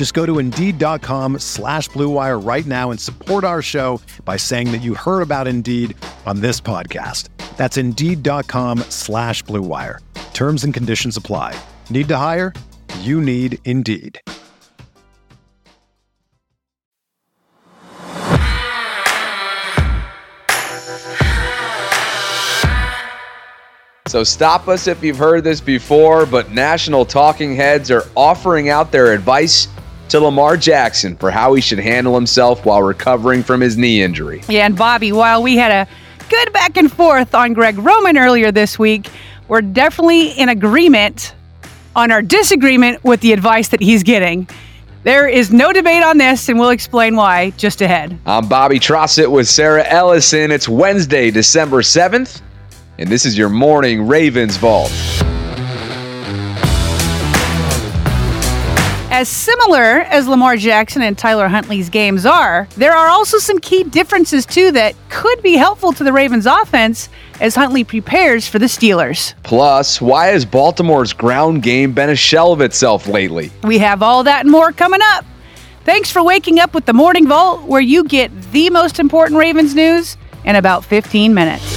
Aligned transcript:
Just 0.00 0.14
go 0.14 0.24
to 0.24 0.38
Indeed.com 0.38 1.40
slash 1.40 1.90
BlueWire 1.90 2.42
right 2.42 2.64
now 2.64 2.90
and 2.90 2.98
support 2.98 3.44
our 3.44 3.60
show 3.60 4.00
by 4.24 4.38
saying 4.38 4.72
that 4.72 4.80
you 4.80 4.94
heard 4.94 5.20
about 5.20 5.46
Indeed 5.46 5.94
on 6.24 6.40
this 6.40 6.58
podcast. 6.58 7.28
That's 7.58 7.76
Indeed.com 7.76 8.78
slash 8.88 9.44
BlueWire. 9.44 9.98
Terms 10.32 10.64
and 10.64 10.72
conditions 10.72 11.18
apply. 11.18 11.54
Need 11.90 12.08
to 12.08 12.16
hire? 12.16 12.54
You 13.00 13.20
need 13.20 13.58
Indeed. 13.66 14.18
So 24.06 24.24
stop 24.24 24.66
us 24.66 24.86
if 24.86 25.04
you've 25.04 25.18
heard 25.18 25.44
this 25.44 25.60
before, 25.60 26.24
but 26.24 26.52
national 26.52 27.04
talking 27.04 27.54
heads 27.54 27.90
are 27.90 28.04
offering 28.16 28.70
out 28.70 28.92
their 28.92 29.12
advice 29.12 29.68
to 30.10 30.20
Lamar 30.20 30.56
Jackson 30.56 31.16
for 31.16 31.30
how 31.30 31.54
he 31.54 31.60
should 31.60 31.78
handle 31.78 32.14
himself 32.14 32.64
while 32.64 32.82
recovering 32.82 33.42
from 33.42 33.60
his 33.60 33.76
knee 33.76 34.02
injury. 34.02 34.42
Yeah, 34.48 34.66
and 34.66 34.76
Bobby, 34.76 35.12
while 35.12 35.42
we 35.42 35.56
had 35.56 35.70
a 35.70 35.90
good 36.28 36.52
back 36.52 36.76
and 36.76 36.92
forth 36.92 37.34
on 37.34 37.52
Greg 37.52 37.78
Roman 37.78 38.18
earlier 38.18 38.52
this 38.52 38.78
week, 38.78 39.08
we're 39.48 39.62
definitely 39.62 40.30
in 40.30 40.48
agreement 40.48 41.34
on 41.96 42.10
our 42.10 42.22
disagreement 42.22 43.02
with 43.02 43.20
the 43.20 43.32
advice 43.32 43.68
that 43.68 43.80
he's 43.80 44.02
getting. 44.02 44.48
There 45.02 45.26
is 45.26 45.50
no 45.50 45.72
debate 45.72 46.02
on 46.02 46.18
this, 46.18 46.48
and 46.48 46.58
we'll 46.58 46.70
explain 46.70 47.16
why 47.16 47.50
just 47.56 47.80
ahead. 47.80 48.18
I'm 48.26 48.48
Bobby 48.48 48.78
Trossett 48.78 49.30
with 49.30 49.48
Sarah 49.48 49.84
Ellison. 49.86 50.50
It's 50.50 50.68
Wednesday, 50.68 51.30
December 51.30 51.82
7th 51.82 52.42
and 53.00 53.08
this 53.08 53.24
is 53.24 53.36
your 53.36 53.48
morning 53.48 54.06
Ravens 54.06 54.58
Vault. 54.58 54.92
As 59.12 59.28
similar 59.28 60.02
as 60.02 60.28
Lamar 60.28 60.56
Jackson 60.56 61.02
and 61.02 61.18
Tyler 61.18 61.48
Huntley's 61.48 61.90
games 61.90 62.24
are, 62.24 62.68
there 62.76 62.92
are 62.92 63.08
also 63.08 63.38
some 63.38 63.58
key 63.58 63.82
differences 63.82 64.46
too 64.46 64.70
that 64.70 64.94
could 65.08 65.42
be 65.42 65.54
helpful 65.54 65.92
to 65.94 66.04
the 66.04 66.12
Ravens 66.12 66.46
offense 66.46 67.08
as 67.40 67.56
Huntley 67.56 67.82
prepares 67.82 68.46
for 68.46 68.60
the 68.60 68.66
Steelers. 68.66 69.34
Plus, 69.42 70.00
why 70.00 70.28
has 70.28 70.44
Baltimore's 70.44 71.12
ground 71.12 71.64
game 71.64 71.92
been 71.92 72.10
a 72.10 72.14
shell 72.14 72.52
of 72.52 72.60
itself 72.60 73.08
lately? 73.08 73.50
We 73.64 73.78
have 73.78 74.00
all 74.00 74.22
that 74.22 74.42
and 74.42 74.50
more 74.50 74.70
coming 74.70 75.00
up. 75.02 75.24
Thanks 75.84 76.10
for 76.12 76.22
waking 76.22 76.60
up 76.60 76.72
with 76.72 76.86
the 76.86 76.92
Morning 76.92 77.26
Vault, 77.26 77.62
where 77.62 77.80
you 77.80 78.04
get 78.04 78.30
the 78.52 78.70
most 78.70 79.00
important 79.00 79.40
Ravens 79.40 79.74
news 79.74 80.16
in 80.44 80.54
about 80.54 80.84
15 80.84 81.34
minutes. 81.34 81.76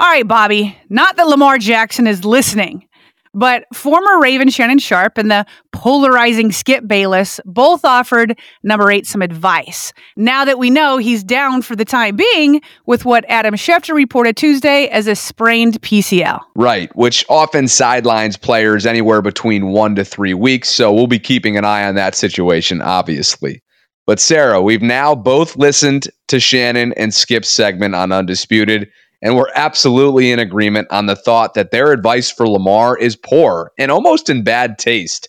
All 0.00 0.06
right, 0.08 0.26
Bobby, 0.26 0.76
not 0.88 1.16
that 1.16 1.28
Lamar 1.28 1.58
Jackson 1.58 2.06
is 2.06 2.24
listening, 2.24 2.87
but 3.34 3.64
former 3.74 4.20
Raven 4.20 4.48
Shannon 4.48 4.78
Sharpe 4.78 5.18
and 5.18 5.30
the 5.30 5.46
polarizing 5.72 6.52
Skip 6.52 6.86
Bayless 6.86 7.40
both 7.44 7.84
offered 7.84 8.38
number 8.62 8.90
eight 8.90 9.06
some 9.06 9.22
advice. 9.22 9.92
Now 10.16 10.44
that 10.44 10.58
we 10.58 10.70
know 10.70 10.98
he's 10.98 11.22
down 11.22 11.62
for 11.62 11.76
the 11.76 11.84
time 11.84 12.16
being 12.16 12.60
with 12.86 13.04
what 13.04 13.24
Adam 13.28 13.54
Schefter 13.54 13.94
reported 13.94 14.36
Tuesday 14.36 14.88
as 14.88 15.06
a 15.06 15.14
sprained 15.14 15.80
PCL. 15.82 16.40
Right, 16.56 16.94
which 16.96 17.24
often 17.28 17.68
sidelines 17.68 18.36
players 18.36 18.86
anywhere 18.86 19.22
between 19.22 19.68
one 19.68 19.94
to 19.96 20.04
three 20.04 20.34
weeks. 20.34 20.68
So 20.68 20.92
we'll 20.92 21.06
be 21.06 21.18
keeping 21.18 21.56
an 21.56 21.64
eye 21.64 21.86
on 21.86 21.94
that 21.94 22.14
situation, 22.14 22.82
obviously. 22.82 23.62
But 24.06 24.20
Sarah, 24.20 24.62
we've 24.62 24.80
now 24.80 25.14
both 25.14 25.56
listened 25.56 26.08
to 26.28 26.40
Shannon 26.40 26.94
and 26.94 27.12
Skip's 27.12 27.50
segment 27.50 27.94
on 27.94 28.10
Undisputed 28.10 28.90
and 29.22 29.36
we're 29.36 29.50
absolutely 29.54 30.30
in 30.30 30.38
agreement 30.38 30.88
on 30.90 31.06
the 31.06 31.16
thought 31.16 31.54
that 31.54 31.70
their 31.70 31.92
advice 31.92 32.30
for 32.30 32.48
Lamar 32.48 32.96
is 32.96 33.16
poor 33.16 33.72
and 33.78 33.90
almost 33.90 34.30
in 34.30 34.44
bad 34.44 34.78
taste. 34.78 35.28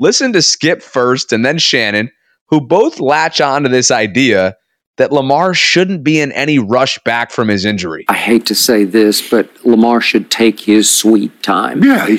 Listen 0.00 0.32
to 0.32 0.42
Skip 0.42 0.82
first 0.82 1.32
and 1.32 1.44
then 1.44 1.58
Shannon, 1.58 2.10
who 2.48 2.60
both 2.60 3.00
latch 3.00 3.40
on 3.40 3.62
to 3.62 3.68
this 3.68 3.90
idea 3.90 4.56
that 4.98 5.12
Lamar 5.12 5.54
shouldn't 5.54 6.04
be 6.04 6.20
in 6.20 6.32
any 6.32 6.58
rush 6.58 6.98
back 7.04 7.30
from 7.30 7.48
his 7.48 7.64
injury. 7.64 8.04
I 8.08 8.14
hate 8.14 8.44
to 8.46 8.54
say 8.54 8.84
this, 8.84 9.26
but 9.26 9.48
Lamar 9.64 10.00
should 10.00 10.30
take 10.30 10.60
his 10.60 10.90
sweet 10.90 11.42
time. 11.42 11.82
Yeah, 11.82 12.18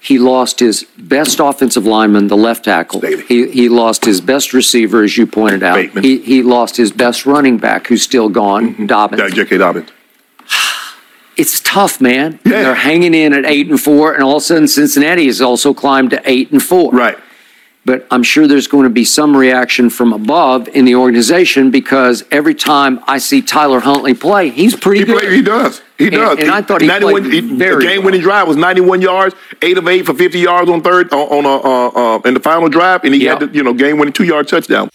he 0.00 0.18
lost 0.18 0.60
his 0.60 0.84
best 0.96 1.40
offensive 1.40 1.84
lineman, 1.84 2.28
the 2.28 2.36
left 2.36 2.64
tackle. 2.64 3.00
He, 3.02 3.48
he 3.50 3.68
lost 3.68 4.04
his 4.04 4.20
best 4.20 4.52
receiver, 4.54 5.02
as 5.02 5.16
you 5.18 5.26
pointed 5.26 5.62
out. 5.62 5.74
Bateman. 5.76 6.04
He, 6.04 6.18
he 6.18 6.42
lost 6.42 6.76
his 6.76 6.90
best 6.90 7.26
running 7.26 7.58
back, 7.58 7.86
who's 7.86 8.02
still 8.02 8.28
gone, 8.28 8.70
Mm-hmm. 8.74 8.86
Dobbins. 8.86 9.32
J.K. 9.34 9.58
Dobbins. 9.58 9.90
It's 11.36 11.60
tough, 11.60 12.00
man. 12.00 12.38
Yeah. 12.44 12.62
They're 12.62 12.74
hanging 12.74 13.14
in 13.14 13.32
at 13.32 13.46
eight 13.46 13.68
and 13.68 13.80
four, 13.80 14.12
and 14.14 14.22
all 14.22 14.36
of 14.36 14.42
a 14.42 14.44
sudden 14.44 14.68
Cincinnati 14.68 15.26
has 15.26 15.40
also 15.40 15.72
climbed 15.72 16.10
to 16.10 16.20
eight 16.26 16.50
and 16.50 16.62
four. 16.62 16.92
Right. 16.92 17.16
But 17.86 18.06
I'm 18.10 18.22
sure 18.22 18.46
there's 18.46 18.66
going 18.68 18.84
to 18.84 18.90
be 18.90 19.04
some 19.04 19.34
reaction 19.34 19.88
from 19.88 20.12
above 20.12 20.68
in 20.68 20.84
the 20.84 20.94
organization 20.96 21.70
because 21.70 22.24
every 22.30 22.54
time 22.54 23.00
I 23.06 23.16
see 23.18 23.40
Tyler 23.40 23.80
Huntley 23.80 24.12
play, 24.12 24.50
he's 24.50 24.76
pretty 24.76 25.00
He 25.00 25.06
good. 25.06 25.18
played. 25.20 25.32
He 25.32 25.40
does. 25.42 25.80
He 25.96 26.06
And- 26.08 26.14
does. 26.16 26.38
and 26.40 26.50
I 26.50 26.60
thought 26.60 26.82
he 26.82 26.86
91 26.86 27.22
played 27.22 27.32
he- 27.32 27.40
very 27.40 27.82
The 27.84 27.90
game-winning 27.90 28.20
well. 28.20 28.28
drive 28.30 28.48
was 28.48 28.56
91 28.58 29.00
yards, 29.00 29.34
eight 29.62 29.78
of 29.78 29.88
eight 29.88 30.04
for 30.04 30.12
50 30.14 30.40
yards 30.40 30.70
on 30.70 30.82
third 30.82 31.10
on, 31.12 31.20
on 31.20 31.44
a 31.46 31.56
uh, 31.56 32.16
uh, 32.16 32.20
in 32.26 32.34
the 32.34 32.40
final 32.40 32.68
drive, 32.68 33.02
and 33.04 33.14
he 33.14 33.24
Yeah. 33.24 33.38
had 33.38 33.40
the 33.50 33.56
you 33.56 33.62
know 33.62 33.72
game-winning 33.72 34.12
two-yard 34.12 34.46
touchdown. 34.46 34.90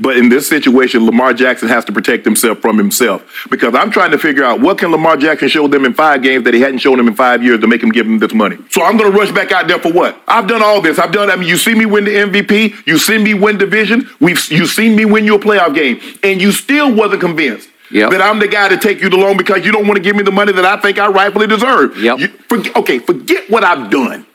But 0.00 0.16
in 0.16 0.30
this 0.30 0.48
situation, 0.48 1.04
Lamar 1.04 1.34
Jackson 1.34 1.68
has 1.68 1.84
to 1.84 1.92
protect 1.92 2.24
himself 2.24 2.58
from 2.58 2.78
himself 2.78 3.46
because 3.50 3.74
I'm 3.74 3.90
trying 3.90 4.10
to 4.12 4.18
figure 4.18 4.42
out 4.42 4.60
what 4.60 4.78
can 4.78 4.90
Lamar 4.90 5.16
Jackson 5.16 5.48
show 5.48 5.68
them 5.68 5.84
in 5.84 5.92
five 5.92 6.22
games 6.22 6.44
that 6.44 6.54
he 6.54 6.60
hadn't 6.60 6.78
shown 6.78 6.96
them 6.96 7.06
in 7.06 7.14
five 7.14 7.42
years 7.44 7.60
to 7.60 7.66
make 7.66 7.82
him 7.82 7.90
give 7.90 8.06
him 8.06 8.18
this 8.18 8.32
money. 8.32 8.56
So 8.70 8.82
I'm 8.82 8.96
going 8.96 9.12
to 9.12 9.16
rush 9.16 9.30
back 9.30 9.52
out 9.52 9.68
there 9.68 9.78
for 9.78 9.92
what? 9.92 10.20
I've 10.26 10.48
done 10.48 10.62
all 10.62 10.80
this. 10.80 10.98
I've 10.98 11.12
done. 11.12 11.30
I 11.30 11.36
mean, 11.36 11.48
you 11.48 11.58
see 11.58 11.74
me 11.74 11.84
win 11.84 12.04
the 12.04 12.14
MVP. 12.14 12.86
You 12.86 12.98
see 12.98 13.18
me 13.18 13.34
win 13.34 13.58
division. 13.58 14.08
We've 14.20 14.42
you 14.50 14.66
seen 14.66 14.96
me 14.96 15.04
win 15.04 15.24
your 15.24 15.38
playoff 15.38 15.74
game, 15.74 16.00
and 16.22 16.40
you 16.40 16.52
still 16.52 16.94
wasn't 16.94 17.20
convinced. 17.20 17.68
Yep. 17.90 18.10
That 18.12 18.22
I'm 18.22 18.38
the 18.38 18.46
guy 18.46 18.68
to 18.68 18.78
take 18.78 19.00
you 19.00 19.10
the 19.10 19.16
loan 19.16 19.36
because 19.36 19.66
you 19.66 19.72
don't 19.72 19.86
want 19.86 19.96
to 19.96 20.02
give 20.02 20.14
me 20.14 20.22
the 20.22 20.30
money 20.30 20.52
that 20.52 20.64
I 20.64 20.76
think 20.76 20.98
I 20.98 21.08
rightfully 21.08 21.48
deserve. 21.48 21.98
Yep. 21.98 22.18
You, 22.20 22.28
forget, 22.28 22.76
okay, 22.76 22.98
forget 23.00 23.50
what 23.50 23.64
I've 23.64 23.90
done. 23.90 24.26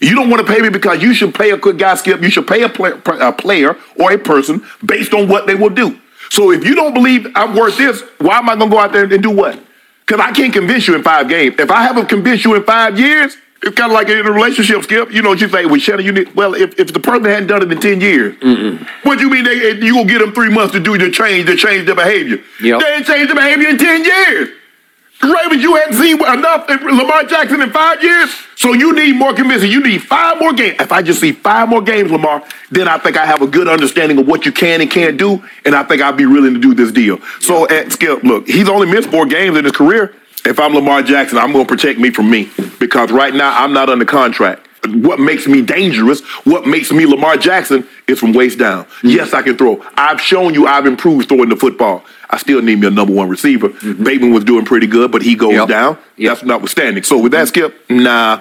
You 0.00 0.14
don't 0.14 0.30
want 0.30 0.46
to 0.46 0.52
pay 0.52 0.60
me 0.60 0.70
because 0.70 1.02
you 1.02 1.12
should 1.12 1.34
pay 1.34 1.50
a 1.50 1.56
good 1.56 1.78
guy, 1.78 1.94
Skip. 1.94 2.22
You 2.22 2.30
should 2.30 2.46
pay 2.46 2.62
a, 2.62 2.68
play, 2.68 2.92
a 3.06 3.32
player 3.32 3.76
or 3.98 4.12
a 4.12 4.18
person 4.18 4.64
based 4.84 5.12
on 5.12 5.28
what 5.28 5.46
they 5.46 5.54
will 5.54 5.70
do. 5.70 5.98
So 6.30 6.52
if 6.52 6.64
you 6.64 6.74
don't 6.74 6.94
believe 6.94 7.26
I'm 7.34 7.54
worth 7.54 7.76
this, 7.76 8.02
why 8.18 8.38
am 8.38 8.48
I 8.48 8.56
going 8.56 8.70
to 8.70 8.76
go 8.76 8.80
out 8.80 8.92
there 8.92 9.04
and 9.04 9.22
do 9.22 9.30
what? 9.30 9.60
Because 10.06 10.20
I 10.20 10.32
can't 10.32 10.52
convince 10.52 10.88
you 10.88 10.94
in 10.94 11.02
five 11.02 11.28
games. 11.28 11.56
If 11.58 11.70
I 11.70 11.82
haven't 11.82 12.08
convinced 12.08 12.44
you 12.44 12.54
in 12.54 12.64
five 12.64 12.98
years, 12.98 13.36
it's 13.62 13.76
kind 13.76 13.92
of 13.92 13.94
like 13.94 14.08
in 14.08 14.26
a 14.26 14.32
relationship, 14.32 14.82
Skip. 14.84 15.12
You 15.12 15.20
know, 15.20 15.30
what 15.30 15.40
you 15.40 15.48
say, 15.48 15.66
well, 15.66 15.78
Shannon, 15.78 16.04
you 16.04 16.12
need, 16.12 16.34
well, 16.34 16.54
if, 16.54 16.78
if 16.80 16.94
the 16.94 17.00
person 17.00 17.24
hadn't 17.24 17.48
done 17.48 17.62
it 17.62 17.70
in 17.70 17.78
10 17.78 18.00
years, 18.00 18.34
what 19.02 19.18
do 19.18 19.24
you 19.24 19.30
mean 19.30 19.44
they, 19.44 19.72
you 19.72 19.92
going 19.92 20.06
to 20.06 20.12
give 20.12 20.20
them 20.20 20.32
three 20.32 20.48
months 20.48 20.72
to 20.72 20.80
do 20.80 20.96
the 20.96 21.10
change, 21.10 21.46
to 21.46 21.56
change 21.56 21.84
their 21.84 21.94
behavior? 21.94 22.38
Yep. 22.62 22.80
They 22.80 22.94
ain't 22.94 23.06
changed 23.06 23.28
their 23.28 23.36
behavior 23.36 23.68
in 23.68 23.76
10 23.76 24.04
years. 24.04 24.48
Ravens, 25.22 25.62
you 25.62 25.74
hadn't 25.76 25.94
seen 25.94 26.16
enough 26.16 26.66
Lamar 26.68 27.24
Jackson 27.24 27.60
in 27.60 27.70
five 27.70 28.02
years, 28.02 28.30
so 28.60 28.74
you 28.74 28.94
need 28.94 29.16
more 29.16 29.32
convincing. 29.32 29.70
You 29.70 29.82
need 29.82 30.02
five 30.02 30.38
more 30.38 30.52
games. 30.52 30.76
If 30.80 30.92
I 30.92 31.00
just 31.00 31.18
see 31.18 31.32
five 31.32 31.66
more 31.70 31.80
games, 31.80 32.10
Lamar, 32.10 32.44
then 32.70 32.88
I 32.88 32.98
think 32.98 33.16
I 33.16 33.24
have 33.24 33.40
a 33.40 33.46
good 33.46 33.66
understanding 33.66 34.18
of 34.18 34.28
what 34.28 34.44
you 34.44 34.52
can 34.52 34.82
and 34.82 34.90
can't 34.90 35.16
do, 35.16 35.42
and 35.64 35.74
I 35.74 35.82
think 35.82 36.02
I'll 36.02 36.12
be 36.12 36.26
willing 36.26 36.52
to 36.52 36.60
do 36.60 36.74
this 36.74 36.92
deal. 36.92 37.20
So, 37.40 37.66
at 37.70 37.90
Skip, 37.90 38.22
look, 38.22 38.46
he's 38.46 38.68
only 38.68 38.86
missed 38.86 39.08
four 39.08 39.24
games 39.24 39.56
in 39.56 39.64
his 39.64 39.72
career. 39.72 40.14
If 40.44 40.60
I'm 40.60 40.74
Lamar 40.74 41.02
Jackson, 41.02 41.38
I'm 41.38 41.52
going 41.52 41.64
to 41.64 41.68
protect 41.74 41.98
me 41.98 42.10
from 42.10 42.30
me 42.30 42.50
because 42.78 43.10
right 43.10 43.32
now 43.32 43.64
I'm 43.64 43.72
not 43.72 43.88
under 43.88 44.04
contract. 44.04 44.68
what 44.88 45.18
makes 45.18 45.46
me 45.46 45.62
dangerous, 45.62 46.20
what 46.44 46.66
makes 46.66 46.92
me 46.92 47.06
Lamar 47.06 47.38
Jackson 47.38 47.88
is 48.06 48.18
from 48.18 48.34
waist 48.34 48.58
down. 48.58 48.84
Mm-hmm. 48.84 49.08
Yes, 49.08 49.32
I 49.32 49.40
can 49.40 49.56
throw. 49.56 49.82
I've 49.96 50.20
shown 50.20 50.52
you 50.52 50.66
I've 50.66 50.84
improved 50.84 51.28
throwing 51.28 51.48
the 51.48 51.56
football. 51.56 52.04
I 52.30 52.36
still 52.38 52.62
need 52.62 52.78
me 52.80 52.86
a 52.86 52.90
number 52.90 53.12
one 53.12 53.28
receiver. 53.28 53.70
Mm-hmm. 53.70 54.04
Bateman 54.04 54.32
was 54.32 54.44
doing 54.44 54.64
pretty 54.64 54.86
good, 54.86 55.10
but 55.10 55.22
he 55.22 55.34
goes 55.34 55.52
yep. 55.52 55.68
down. 55.68 55.98
Yep. 56.16 56.30
That's 56.30 56.44
notwithstanding. 56.44 57.02
So 57.02 57.18
with 57.18 57.32
that, 57.32 57.48
Skip, 57.48 57.74
nah. 57.90 58.40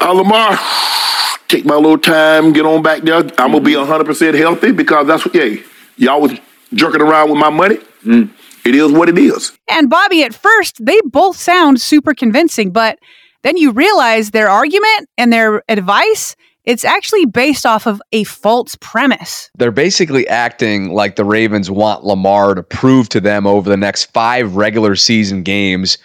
Uh, 0.00 0.12
Lamar, 0.12 0.58
take 1.48 1.64
my 1.64 1.76
little 1.76 1.98
time, 1.98 2.52
get 2.52 2.66
on 2.66 2.82
back 2.82 3.02
there. 3.02 3.18
I'm 3.18 3.52
gonna 3.52 3.60
be 3.60 3.76
100 3.76 4.04
percent 4.04 4.36
healthy 4.36 4.72
because 4.72 5.06
that's 5.06 5.24
what. 5.24 5.34
Hey, 5.34 5.62
y'all 5.96 6.20
was 6.20 6.32
jerking 6.74 7.00
around 7.00 7.30
with 7.30 7.38
my 7.38 7.50
money. 7.50 7.76
Mm. 8.04 8.30
It 8.64 8.74
is 8.74 8.92
what 8.92 9.08
it 9.08 9.18
is. 9.18 9.52
And 9.70 9.88
Bobby, 9.88 10.22
at 10.22 10.34
first, 10.34 10.84
they 10.84 11.00
both 11.04 11.36
sound 11.36 11.80
super 11.80 12.14
convincing, 12.14 12.70
but 12.70 12.98
then 13.42 13.56
you 13.56 13.72
realize 13.72 14.30
their 14.30 14.48
argument 14.48 15.08
and 15.18 15.32
their 15.32 15.62
advice 15.68 16.36
it's 16.64 16.84
actually 16.84 17.24
based 17.26 17.66
off 17.66 17.86
of 17.86 18.00
a 18.12 18.24
false 18.24 18.76
premise. 18.76 19.50
They're 19.56 19.70
basically 19.72 20.26
acting 20.28 20.92
like 20.92 21.16
the 21.16 21.24
Ravens 21.24 21.70
want 21.70 22.04
Lamar 22.04 22.54
to 22.54 22.62
prove 22.62 23.08
to 23.10 23.20
them 23.20 23.46
over 23.46 23.68
the 23.68 23.76
next 23.76 24.12
five 24.12 24.54
regular 24.56 24.94
season 24.94 25.42
games 25.42 25.98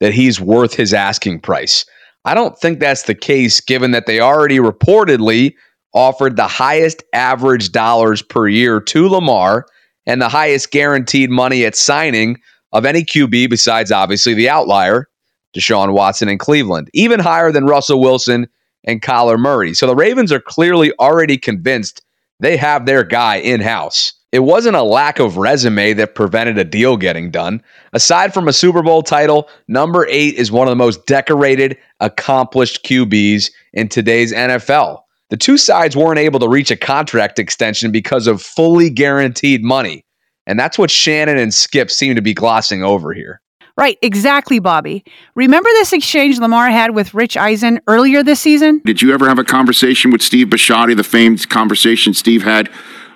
that 0.00 0.14
he's 0.14 0.40
worth 0.40 0.74
his 0.74 0.94
asking 0.94 1.40
price. 1.40 1.84
I 2.24 2.34
don't 2.34 2.58
think 2.58 2.80
that's 2.80 3.02
the 3.02 3.14
case, 3.14 3.60
given 3.60 3.90
that 3.90 4.06
they 4.06 4.20
already 4.20 4.58
reportedly 4.58 5.54
offered 5.92 6.36
the 6.36 6.48
highest 6.48 7.02
average 7.12 7.70
dollars 7.70 8.22
per 8.22 8.48
year 8.48 8.80
to 8.80 9.08
Lamar 9.08 9.66
and 10.06 10.20
the 10.20 10.28
highest 10.28 10.70
guaranteed 10.70 11.30
money 11.30 11.64
at 11.64 11.76
signing 11.76 12.40
of 12.72 12.84
any 12.84 13.04
QB 13.04 13.50
besides 13.50 13.92
obviously 13.92 14.34
the 14.34 14.48
outlier, 14.48 15.08
Deshaun 15.56 15.92
Watson 15.92 16.28
in 16.28 16.38
Cleveland, 16.38 16.90
even 16.92 17.20
higher 17.20 17.52
than 17.52 17.66
Russell 17.66 18.00
Wilson 18.00 18.48
and 18.84 19.02
Kyler 19.02 19.38
Murray. 19.38 19.74
So 19.74 19.86
the 19.86 19.94
Ravens 19.94 20.32
are 20.32 20.40
clearly 20.40 20.92
already 20.98 21.38
convinced 21.38 22.02
they 22.40 22.56
have 22.56 22.86
their 22.86 23.04
guy 23.04 23.36
in 23.36 23.60
house. 23.60 24.12
It 24.32 24.40
wasn't 24.40 24.74
a 24.74 24.82
lack 24.82 25.20
of 25.20 25.36
resume 25.36 25.92
that 25.92 26.16
prevented 26.16 26.58
a 26.58 26.64
deal 26.64 26.96
getting 26.96 27.30
done. 27.30 27.62
Aside 27.92 28.34
from 28.34 28.48
a 28.48 28.52
Super 28.52 28.82
Bowl 28.82 29.02
title, 29.02 29.48
number 29.68 30.08
eight 30.10 30.34
is 30.34 30.50
one 30.50 30.66
of 30.66 30.72
the 30.72 30.76
most 30.76 31.06
decorated, 31.06 31.78
accomplished 32.00 32.84
QBs 32.84 33.50
in 33.74 33.88
today's 33.88 34.32
NFL. 34.32 35.02
The 35.30 35.36
two 35.36 35.56
sides 35.56 35.96
weren't 35.96 36.18
able 36.18 36.40
to 36.40 36.48
reach 36.48 36.72
a 36.72 36.76
contract 36.76 37.38
extension 37.38 37.92
because 37.92 38.26
of 38.26 38.42
fully 38.42 38.90
guaranteed 38.90 39.62
money. 39.62 40.04
And 40.46 40.58
that's 40.58 40.78
what 40.78 40.90
Shannon 40.90 41.38
and 41.38 41.54
Skip 41.54 41.90
seem 41.90 42.16
to 42.16 42.22
be 42.22 42.34
glossing 42.34 42.82
over 42.82 43.12
here. 43.12 43.40
Right, 43.76 43.98
exactly, 44.02 44.60
Bobby. 44.60 45.04
Remember 45.34 45.68
this 45.70 45.92
exchange 45.92 46.38
Lamar 46.38 46.70
had 46.70 46.94
with 46.94 47.12
Rich 47.12 47.36
Eisen 47.36 47.80
earlier 47.88 48.22
this 48.22 48.40
season? 48.40 48.80
Did 48.84 49.02
you 49.02 49.12
ever 49.12 49.28
have 49.28 49.38
a 49.40 49.44
conversation 49.44 50.12
with 50.12 50.22
Steve 50.22 50.46
Bisciotti, 50.46 50.96
the 50.96 51.02
famed 51.02 51.48
conversation 51.48 52.14
Steve 52.14 52.44
had 52.44 52.70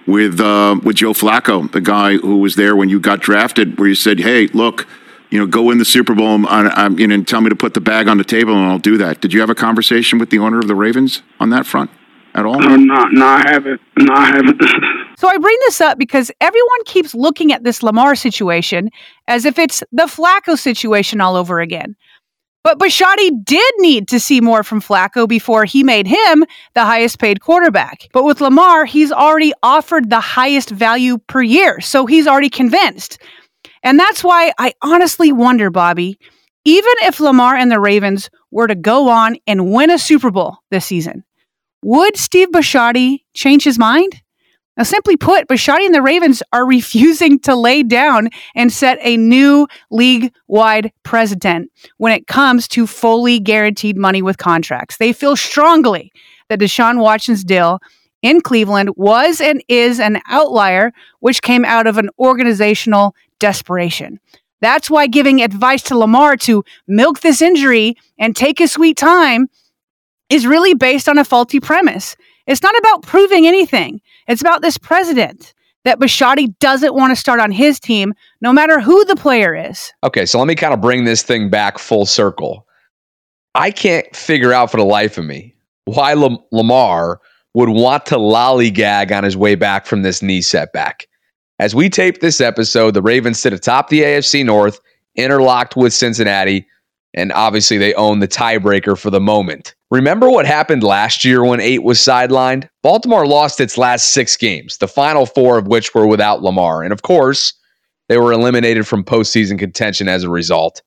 with 0.08 0.40
uh, 0.40 0.80
with 0.82 0.96
Joe 0.96 1.12
Flacco, 1.12 1.70
the 1.70 1.80
guy 1.80 2.16
who 2.16 2.38
was 2.38 2.56
there 2.56 2.74
when 2.74 2.88
you 2.88 2.98
got 2.98 3.20
drafted, 3.20 3.78
where 3.78 3.88
you 3.88 3.94
said, 3.94 4.18
"Hey, 4.18 4.48
look, 4.48 4.88
you 5.30 5.38
know, 5.38 5.46
go 5.46 5.62
win 5.62 5.78
the 5.78 5.84
Super 5.84 6.14
Bowl 6.14 6.34
and, 6.34 6.46
and, 6.48 7.12
and 7.12 7.28
tell 7.28 7.40
me 7.40 7.50
to 7.50 7.56
put 7.56 7.74
the 7.74 7.80
bag 7.80 8.08
on 8.08 8.18
the 8.18 8.24
table, 8.24 8.54
and 8.54 8.64
I'll 8.64 8.78
do 8.78 8.96
that." 8.96 9.20
Did 9.20 9.32
you 9.32 9.40
have 9.40 9.50
a 9.50 9.54
conversation 9.54 10.18
with 10.18 10.30
the 10.30 10.40
owner 10.40 10.58
of 10.58 10.66
the 10.66 10.74
Ravens 10.74 11.22
on 11.38 11.50
that 11.50 11.66
front 11.66 11.90
at 12.34 12.44
all? 12.44 12.56
Uh, 12.56 12.76
no, 12.76 13.04
no, 13.04 13.26
I 13.26 13.42
haven't. 13.46 13.80
No, 13.98 14.14
I 14.14 14.26
haven't. 14.26 14.62
so 15.18 15.28
I 15.28 15.38
bring 15.38 15.56
this 15.66 15.80
up 15.80 15.98
because 15.98 16.30
everyone 16.40 16.84
keeps 16.86 17.14
looking 17.14 17.52
at 17.52 17.64
this 17.64 17.82
Lamar 17.82 18.14
situation 18.14 18.90
as 19.26 19.44
if 19.44 19.58
it's 19.58 19.82
the 19.92 20.04
Flacco 20.04 20.58
situation 20.58 21.20
all 21.20 21.36
over 21.36 21.60
again. 21.60 21.96
But 22.64 22.78
Bisciotti 22.78 23.30
did 23.44 23.72
need 23.78 24.08
to 24.08 24.20
see 24.20 24.40
more 24.40 24.62
from 24.62 24.82
Flacco 24.82 25.28
before 25.28 25.64
he 25.64 25.82
made 25.82 26.06
him 26.06 26.44
the 26.74 26.84
highest 26.84 27.18
paid 27.18 27.40
quarterback. 27.40 28.08
But 28.12 28.24
with 28.24 28.40
Lamar, 28.40 28.84
he's 28.84 29.12
already 29.12 29.52
offered 29.62 30.10
the 30.10 30.20
highest 30.20 30.70
value 30.70 31.18
per 31.18 31.40
year, 31.40 31.80
so 31.80 32.04
he's 32.04 32.26
already 32.26 32.50
convinced. 32.50 33.22
And 33.82 33.98
that's 33.98 34.24
why 34.24 34.52
I 34.58 34.74
honestly 34.82 35.32
wonder, 35.32 35.70
Bobby, 35.70 36.18
even 36.64 36.92
if 37.02 37.20
Lamar 37.20 37.54
and 37.54 37.70
the 37.70 37.80
Ravens 37.80 38.28
were 38.50 38.66
to 38.66 38.74
go 38.74 39.08
on 39.08 39.36
and 39.46 39.72
win 39.72 39.90
a 39.90 39.98
Super 39.98 40.30
Bowl 40.30 40.58
this 40.70 40.84
season, 40.84 41.24
would 41.82 42.16
Steve 42.16 42.48
Bisciotti 42.50 43.24
change 43.34 43.64
his 43.64 43.78
mind? 43.78 44.20
Now, 44.76 44.84
simply 44.84 45.16
put, 45.16 45.48
Bisciotti 45.48 45.86
and 45.86 45.94
the 45.94 46.02
Ravens 46.02 46.42
are 46.52 46.64
refusing 46.66 47.40
to 47.40 47.56
lay 47.56 47.82
down 47.82 48.28
and 48.54 48.72
set 48.72 48.98
a 49.00 49.16
new 49.16 49.66
league 49.90 50.32
wide 50.46 50.92
precedent 51.02 51.70
when 51.96 52.12
it 52.12 52.26
comes 52.26 52.68
to 52.68 52.86
fully 52.86 53.40
guaranteed 53.40 53.96
money 53.96 54.22
with 54.22 54.38
contracts. 54.38 54.96
They 54.96 55.12
feel 55.12 55.36
strongly 55.36 56.12
that 56.48 56.60
Deshaun 56.60 57.00
Watson's 57.00 57.44
deal 57.44 57.80
in 58.22 58.40
Cleveland 58.40 58.90
was 58.96 59.40
and 59.40 59.62
is 59.68 60.00
an 60.00 60.20
outlier, 60.28 60.92
which 61.20 61.42
came 61.42 61.64
out 61.64 61.86
of 61.86 61.98
an 61.98 62.10
organizational 62.18 63.14
desperation. 63.38 64.18
That's 64.60 64.90
why 64.90 65.06
giving 65.06 65.40
advice 65.40 65.82
to 65.84 65.98
Lamar 65.98 66.36
to 66.38 66.64
milk 66.86 67.20
this 67.20 67.42
injury 67.42 67.96
and 68.18 68.34
take 68.34 68.58
his 68.58 68.72
sweet 68.72 68.96
time 68.96 69.48
is 70.30 70.46
really 70.46 70.74
based 70.74 71.08
on 71.08 71.18
a 71.18 71.24
faulty 71.24 71.60
premise. 71.60 72.16
It's 72.46 72.62
not 72.62 72.76
about 72.78 73.02
proving 73.02 73.46
anything. 73.46 74.00
It's 74.26 74.40
about 74.40 74.62
this 74.62 74.78
president 74.78 75.54
that 75.84 75.98
Bisciotti 75.98 76.58
doesn't 76.58 76.94
want 76.94 77.12
to 77.12 77.16
start 77.16 77.40
on 77.40 77.50
his 77.50 77.80
team, 77.80 78.14
no 78.40 78.52
matter 78.52 78.80
who 78.80 79.04
the 79.04 79.16
player 79.16 79.54
is. 79.54 79.92
Okay, 80.04 80.26
so 80.26 80.38
let 80.38 80.48
me 80.48 80.54
kind 80.54 80.74
of 80.74 80.80
bring 80.80 81.04
this 81.04 81.22
thing 81.22 81.50
back 81.50 81.78
full 81.78 82.04
circle. 82.04 82.66
I 83.54 83.70
can't 83.70 84.14
figure 84.14 84.52
out 84.52 84.70
for 84.70 84.76
the 84.76 84.84
life 84.84 85.18
of 85.18 85.24
me 85.24 85.54
why 85.86 86.12
Lamar 86.52 87.20
would 87.54 87.70
want 87.70 88.06
to 88.06 88.16
lollygag 88.16 89.16
on 89.16 89.24
his 89.24 89.36
way 89.36 89.54
back 89.54 89.86
from 89.86 90.02
this 90.02 90.22
knee 90.22 90.42
setback. 90.42 91.06
As 91.58 91.74
we 91.74 91.88
tape 91.88 92.20
this 92.20 92.40
episode, 92.40 92.92
the 92.92 93.02
Ravens 93.02 93.40
sit 93.40 93.52
atop 93.52 93.88
the 93.88 94.02
AFC 94.02 94.44
North, 94.44 94.80
interlocked 95.16 95.74
with 95.74 95.92
Cincinnati, 95.92 96.66
and 97.14 97.32
obviously 97.32 97.78
they 97.78 97.94
own 97.94 98.20
the 98.20 98.28
tiebreaker 98.28 98.98
for 98.98 99.10
the 99.10 99.20
moment. 99.20 99.74
Remember 99.90 100.28
what 100.28 100.46
happened 100.46 100.82
last 100.82 101.24
year 101.24 101.44
when 101.44 101.60
eight 101.60 101.82
was 101.82 101.98
sidelined? 101.98 102.68
Baltimore 102.82 103.26
lost 103.26 103.60
its 103.60 103.78
last 103.78 104.10
six 104.10 104.36
games, 104.36 104.76
the 104.78 104.88
final 104.88 105.24
four 105.24 105.58
of 105.58 105.66
which 105.66 105.94
were 105.94 106.06
without 106.06 106.42
Lamar. 106.42 106.82
And 106.82 106.92
of 106.92 107.02
course, 107.02 107.54
they 108.08 108.18
were 108.18 108.32
eliminated 108.32 108.86
from 108.86 109.04
postseason 109.04 109.58
contention 109.58 110.08
as 110.08 110.24
a 110.24 110.30
result. 110.30 110.82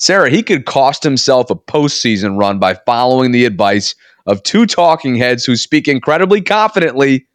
Sarah, 0.00 0.30
he 0.30 0.42
could 0.42 0.66
cost 0.66 1.04
himself 1.04 1.50
a 1.50 1.54
postseason 1.54 2.38
run 2.38 2.58
by 2.58 2.74
following 2.74 3.30
the 3.30 3.44
advice 3.44 3.94
of 4.26 4.42
two 4.42 4.66
talking 4.66 5.14
heads 5.16 5.44
who 5.44 5.56
speak 5.56 5.86
incredibly 5.86 6.40
confidently, 6.40 7.26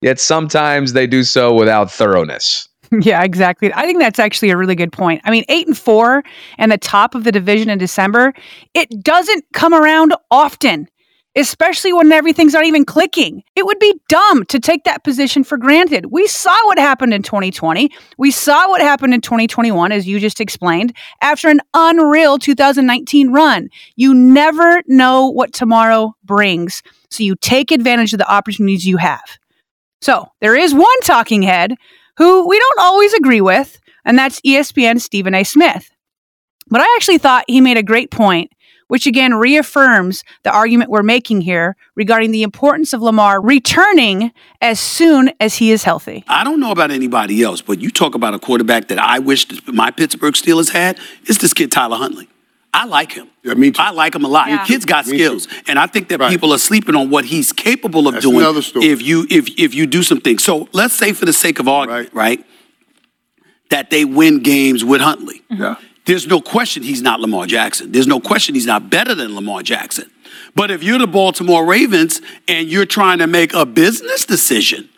yet 0.00 0.18
sometimes 0.18 0.92
they 0.92 1.06
do 1.06 1.22
so 1.22 1.54
without 1.54 1.90
thoroughness. 1.90 2.68
Yeah, 3.02 3.22
exactly. 3.22 3.72
I 3.74 3.82
think 3.82 3.98
that's 3.98 4.18
actually 4.18 4.50
a 4.50 4.56
really 4.56 4.74
good 4.74 4.92
point. 4.92 5.20
I 5.24 5.30
mean, 5.30 5.44
eight 5.48 5.66
and 5.66 5.76
four 5.76 6.22
and 6.58 6.70
the 6.70 6.78
top 6.78 7.14
of 7.14 7.24
the 7.24 7.32
division 7.32 7.68
in 7.70 7.78
December, 7.78 8.32
it 8.72 9.02
doesn't 9.02 9.44
come 9.52 9.74
around 9.74 10.14
often, 10.30 10.88
especially 11.36 11.92
when 11.92 12.10
everything's 12.12 12.52
not 12.52 12.64
even 12.64 12.84
clicking. 12.84 13.42
It 13.56 13.66
would 13.66 13.78
be 13.78 14.00
dumb 14.08 14.44
to 14.46 14.60
take 14.60 14.84
that 14.84 15.02
position 15.02 15.44
for 15.44 15.58
granted. 15.58 16.06
We 16.12 16.26
saw 16.26 16.56
what 16.66 16.78
happened 16.78 17.12
in 17.12 17.22
2020. 17.22 17.90
We 18.16 18.30
saw 18.30 18.68
what 18.68 18.80
happened 18.80 19.12
in 19.12 19.20
2021, 19.20 19.92
as 19.92 20.06
you 20.06 20.20
just 20.20 20.40
explained, 20.40 20.96
after 21.20 21.48
an 21.48 21.60
unreal 21.74 22.38
2019 22.38 23.32
run. 23.32 23.68
You 23.96 24.14
never 24.14 24.82
know 24.86 25.28
what 25.28 25.52
tomorrow 25.52 26.14
brings. 26.24 26.82
So 27.10 27.22
you 27.22 27.34
take 27.36 27.70
advantage 27.70 28.12
of 28.12 28.18
the 28.18 28.32
opportunities 28.32 28.86
you 28.86 28.98
have. 28.98 29.38
So 30.00 30.28
there 30.40 30.54
is 30.54 30.74
one 30.74 31.00
talking 31.02 31.42
head 31.42 31.74
who 32.16 32.48
we 32.48 32.58
don't 32.58 32.80
always 32.80 33.12
agree 33.14 33.40
with, 33.40 33.80
and 34.04 34.18
that's 34.18 34.40
ESPN 34.40 35.00
Stephen 35.00 35.34
A. 35.34 35.44
Smith. 35.44 35.90
But 36.68 36.80
I 36.80 36.94
actually 36.96 37.18
thought 37.18 37.44
he 37.46 37.60
made 37.60 37.76
a 37.76 37.82
great 37.82 38.10
point, 38.10 38.50
which 38.88 39.06
again 39.06 39.34
reaffirms 39.34 40.24
the 40.42 40.50
argument 40.50 40.90
we're 40.90 41.02
making 41.02 41.42
here 41.42 41.76
regarding 41.94 42.30
the 42.30 42.42
importance 42.42 42.92
of 42.92 43.02
Lamar 43.02 43.40
returning 43.40 44.32
as 44.60 44.80
soon 44.80 45.30
as 45.40 45.56
he 45.56 45.70
is 45.72 45.84
healthy. 45.84 46.24
I 46.28 46.44
don't 46.44 46.60
know 46.60 46.70
about 46.70 46.90
anybody 46.90 47.42
else, 47.42 47.60
but 47.60 47.80
you 47.80 47.90
talk 47.90 48.14
about 48.14 48.34
a 48.34 48.38
quarterback 48.38 48.88
that 48.88 48.98
I 48.98 49.18
wish 49.18 49.46
my 49.66 49.90
Pittsburgh 49.90 50.34
Steelers 50.34 50.70
had. 50.70 50.98
It's 51.24 51.38
this 51.38 51.52
kid, 51.52 51.72
Tyler 51.72 51.96
Huntley. 51.96 52.28
I 52.74 52.86
like 52.86 53.12
him. 53.12 53.28
Yeah, 53.42 53.54
me 53.54 53.70
too. 53.70 53.80
I 53.80 53.90
like 53.90 54.14
him 54.14 54.24
a 54.24 54.28
lot. 54.28 54.48
Yeah. 54.48 54.58
The 54.58 54.64
kid's 54.66 54.84
got 54.84 55.06
me 55.06 55.16
skills, 55.16 55.46
too. 55.46 55.56
and 55.68 55.78
I 55.78 55.86
think 55.86 56.08
that 56.08 56.20
right. 56.20 56.28
people 56.28 56.52
are 56.52 56.58
sleeping 56.58 56.96
on 56.96 57.08
what 57.08 57.24
he's 57.24 57.52
capable 57.52 58.08
of 58.08 58.14
That's 58.14 58.24
doing. 58.24 58.44
If 58.82 59.00
you 59.00 59.26
if 59.30 59.48
if 59.58 59.74
you 59.74 59.86
do 59.86 60.02
some 60.02 60.20
things. 60.20 60.42
So 60.42 60.68
let's 60.72 60.94
say, 60.94 61.12
for 61.12 61.24
the 61.24 61.32
sake 61.32 61.60
of 61.60 61.68
argument, 61.68 62.12
right, 62.12 62.38
right 62.38 62.46
that 63.70 63.90
they 63.90 64.04
win 64.04 64.42
games 64.42 64.84
with 64.84 65.00
Huntley. 65.00 65.42
Mm-hmm. 65.50 65.62
Yeah. 65.62 65.76
There's 66.06 66.26
no 66.26 66.40
question 66.40 66.82
he's 66.82 67.02
not 67.02 67.20
Lamar 67.20 67.46
Jackson. 67.46 67.92
There's 67.92 68.06
no 68.06 68.20
question 68.20 68.54
he's 68.54 68.66
not 68.66 68.90
better 68.90 69.14
than 69.14 69.34
Lamar 69.34 69.62
Jackson. 69.62 70.10
But 70.54 70.70
if 70.70 70.82
you're 70.82 70.98
the 70.98 71.06
Baltimore 71.06 71.64
Ravens 71.64 72.20
and 72.46 72.68
you're 72.68 72.86
trying 72.86 73.18
to 73.18 73.26
make 73.26 73.54
a 73.54 73.64
business 73.64 74.26
decision 74.26 74.88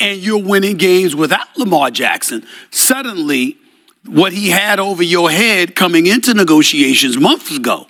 and 0.00 0.18
you're 0.18 0.42
winning 0.42 0.76
games 0.76 1.14
without 1.14 1.46
Lamar 1.56 1.90
Jackson, 1.90 2.46
suddenly 2.70 3.58
what 4.06 4.32
he 4.32 4.50
had 4.50 4.78
over 4.80 5.02
your 5.02 5.30
head 5.30 5.74
coming 5.74 6.06
into 6.06 6.34
negotiations 6.34 7.18
months 7.18 7.54
ago 7.54 7.86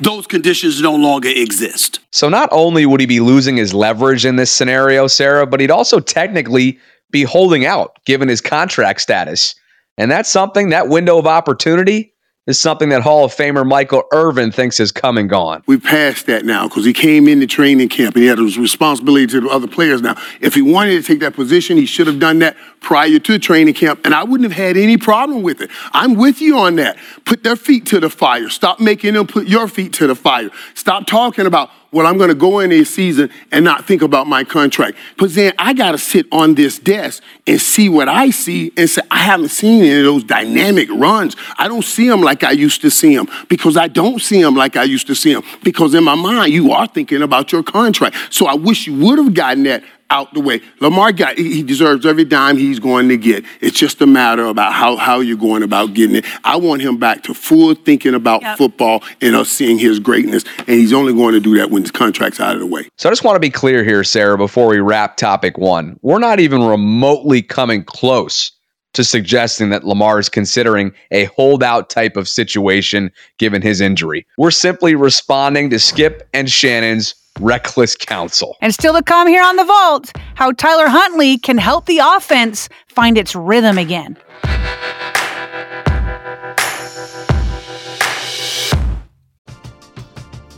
those 0.00 0.26
conditions 0.26 0.80
no 0.80 0.94
longer 0.94 1.28
exist. 1.28 2.00
So 2.10 2.28
not 2.28 2.48
only 2.52 2.86
would 2.86 3.00
he 3.00 3.06
be 3.06 3.20
losing 3.20 3.56
his 3.56 3.72
leverage 3.72 4.24
in 4.24 4.36
this 4.36 4.50
scenario, 4.50 5.06
Sarah, 5.06 5.46
but 5.46 5.60
he'd 5.60 5.70
also 5.70 6.00
technically 6.00 6.78
be 7.10 7.22
holding 7.22 7.64
out 7.64 7.98
given 8.04 8.28
his 8.28 8.40
contract 8.40 9.00
status. 9.00 9.54
And 9.98 10.10
that's 10.10 10.28
something, 10.30 10.70
that 10.70 10.88
window 10.88 11.18
of 11.18 11.26
opportunity 11.26 12.11
is 12.48 12.58
something 12.58 12.88
that 12.88 13.02
Hall 13.02 13.24
of 13.24 13.32
Famer 13.32 13.64
Michael 13.64 14.02
Irvin 14.12 14.50
thinks 14.50 14.78
has 14.78 14.90
come 14.90 15.16
and 15.16 15.30
gone. 15.30 15.62
We 15.66 15.78
passed 15.78 16.26
that 16.26 16.44
now 16.44 16.66
because 16.66 16.84
he 16.84 16.92
came 16.92 17.28
into 17.28 17.46
training 17.46 17.88
camp 17.88 18.16
and 18.16 18.22
he 18.22 18.28
had 18.28 18.40
a 18.40 18.42
responsibility 18.42 19.28
to 19.28 19.42
the 19.42 19.48
other 19.48 19.68
players 19.68 20.02
now. 20.02 20.20
If 20.40 20.54
he 20.54 20.62
wanted 20.62 21.00
to 21.00 21.02
take 21.06 21.20
that 21.20 21.34
position, 21.34 21.76
he 21.76 21.86
should 21.86 22.08
have 22.08 22.18
done 22.18 22.40
that 22.40 22.56
prior 22.80 23.20
to 23.20 23.38
training 23.38 23.74
camp, 23.74 24.00
and 24.04 24.12
I 24.12 24.24
wouldn't 24.24 24.50
have 24.50 24.58
had 24.58 24.76
any 24.76 24.96
problem 24.96 25.42
with 25.42 25.60
it. 25.60 25.70
I'm 25.92 26.14
with 26.14 26.40
you 26.40 26.58
on 26.58 26.76
that. 26.76 26.98
Put 27.24 27.44
their 27.44 27.54
feet 27.54 27.86
to 27.86 28.00
the 28.00 28.10
fire. 28.10 28.48
Stop 28.48 28.80
making 28.80 29.14
them 29.14 29.28
put 29.28 29.46
your 29.46 29.68
feet 29.68 29.92
to 29.94 30.08
the 30.08 30.16
fire. 30.16 30.50
Stop 30.74 31.06
talking 31.06 31.46
about 31.46 31.70
well, 31.92 32.06
I'm 32.06 32.16
going 32.16 32.30
to 32.30 32.34
go 32.34 32.60
in 32.60 32.72
a 32.72 32.84
season 32.84 33.30
and 33.52 33.64
not 33.64 33.84
think 33.84 34.00
about 34.00 34.26
my 34.26 34.44
contract. 34.44 34.96
But 35.18 35.34
then 35.34 35.52
I 35.58 35.74
got 35.74 35.92
to 35.92 35.98
sit 35.98 36.26
on 36.32 36.54
this 36.54 36.78
desk 36.78 37.22
and 37.46 37.60
see 37.60 37.90
what 37.90 38.08
I 38.08 38.30
see 38.30 38.72
and 38.78 38.88
say, 38.88 39.02
I 39.10 39.18
haven't 39.18 39.50
seen 39.50 39.84
any 39.84 39.98
of 39.98 40.04
those 40.04 40.24
dynamic 40.24 40.88
runs. 40.90 41.36
I 41.58 41.68
don't 41.68 41.84
see 41.84 42.08
them 42.08 42.22
like 42.22 42.44
I 42.44 42.52
used 42.52 42.80
to 42.80 42.90
see 42.90 43.14
them 43.14 43.28
because 43.48 43.76
I 43.76 43.88
don't 43.88 44.20
see 44.20 44.40
them 44.42 44.54
like 44.54 44.76
I 44.76 44.84
used 44.84 45.06
to 45.08 45.14
see 45.14 45.34
them 45.34 45.42
because 45.62 45.92
in 45.92 46.02
my 46.02 46.14
mind, 46.14 46.52
you 46.54 46.72
are 46.72 46.86
thinking 46.86 47.20
about 47.20 47.52
your 47.52 47.62
contract. 47.62 48.16
So 48.30 48.46
I 48.46 48.54
wish 48.54 48.86
you 48.86 48.98
would 48.98 49.18
have 49.18 49.34
gotten 49.34 49.64
that 49.64 49.84
out 50.12 50.32
the 50.34 50.40
way. 50.40 50.60
Lamar 50.80 51.10
got 51.10 51.38
he 51.38 51.62
deserves 51.62 52.04
every 52.04 52.24
dime 52.24 52.58
he's 52.58 52.78
going 52.78 53.08
to 53.08 53.16
get. 53.16 53.44
It's 53.60 53.78
just 53.78 54.00
a 54.02 54.06
matter 54.06 54.44
about 54.44 54.74
how, 54.74 54.96
how 54.96 55.20
you're 55.20 55.38
going 55.38 55.62
about 55.62 55.94
getting 55.94 56.16
it. 56.16 56.26
I 56.44 56.56
want 56.56 56.82
him 56.82 56.98
back 56.98 57.22
to 57.24 57.34
full 57.34 57.74
thinking 57.74 58.14
about 58.14 58.42
yep. 58.42 58.58
football 58.58 59.02
and 59.22 59.34
us 59.34 59.48
seeing 59.48 59.78
his 59.78 59.98
greatness. 59.98 60.44
And 60.58 60.68
he's 60.68 60.92
only 60.92 61.14
going 61.14 61.32
to 61.32 61.40
do 61.40 61.56
that 61.56 61.70
when 61.70 61.82
his 61.82 61.90
contract's 61.90 62.40
out 62.40 62.54
of 62.54 62.60
the 62.60 62.66
way. 62.66 62.88
So 62.98 63.08
I 63.08 63.12
just 63.12 63.24
want 63.24 63.36
to 63.36 63.40
be 63.40 63.50
clear 63.50 63.82
here, 63.82 64.04
Sarah, 64.04 64.36
before 64.36 64.68
we 64.68 64.80
wrap 64.80 65.16
topic 65.16 65.56
one. 65.56 65.98
We're 66.02 66.18
not 66.18 66.40
even 66.40 66.62
remotely 66.62 67.40
coming 67.40 67.82
close 67.82 68.52
to 68.92 69.02
suggesting 69.02 69.70
that 69.70 69.84
Lamar 69.84 70.18
is 70.18 70.28
considering 70.28 70.92
a 71.10 71.24
holdout 71.24 71.88
type 71.88 72.18
of 72.18 72.28
situation 72.28 73.10
given 73.38 73.62
his 73.62 73.80
injury. 73.80 74.26
We're 74.36 74.50
simply 74.50 74.94
responding 74.94 75.70
to 75.70 75.78
Skip 75.78 76.28
and 76.34 76.50
Shannon's 76.50 77.14
reckless 77.40 77.96
counsel. 77.96 78.56
And 78.60 78.72
still 78.72 78.94
to 78.94 79.02
come 79.02 79.26
here 79.26 79.42
on 79.42 79.56
the 79.56 79.64
vault, 79.64 80.12
how 80.34 80.52
Tyler 80.52 80.88
Huntley 80.88 81.38
can 81.38 81.58
help 81.58 81.86
the 81.86 82.00
offense 82.02 82.68
find 82.88 83.18
its 83.18 83.34
rhythm 83.34 83.78
again. 83.78 84.16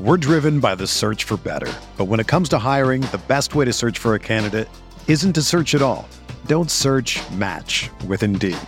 We're 0.01 0.19
driven 0.19 0.61
by 0.61 0.75
the 0.75 0.87
search 0.87 1.25
for 1.25 1.39
better. 1.39 1.73
But 1.97 2.07
when 2.07 2.21
it 2.21 2.27
comes 2.27 2.51
to 2.51 2.59
hiring, 2.59 3.01
the 3.03 3.23
best 3.27 3.55
way 3.55 3.65
to 3.65 3.73
search 3.73 3.99
for 3.99 4.15
a 4.15 4.19
candidate 4.19 4.69
isn't 5.09 5.33
to 5.33 5.43
search 5.43 5.75
at 5.75 5.81
all. 5.81 6.07
Don't 6.47 6.71
search 6.71 7.23
match 7.31 7.89
with 8.07 8.23
Indeed. 8.23 8.59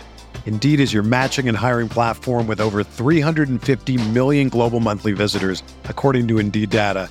Indeed 0.47 0.81
is 0.81 0.95
your 0.95 1.03
matching 1.03 1.49
and 1.49 1.57
hiring 1.57 1.89
platform 1.89 2.47
with 2.47 2.61
over 2.61 2.83
350 2.85 4.09
million 4.13 4.49
global 4.49 4.81
monthly 4.81 5.13
visitors, 5.13 5.63
according 5.85 6.29
to 6.29 6.39
Indeed 6.39 6.71
data 6.71 7.11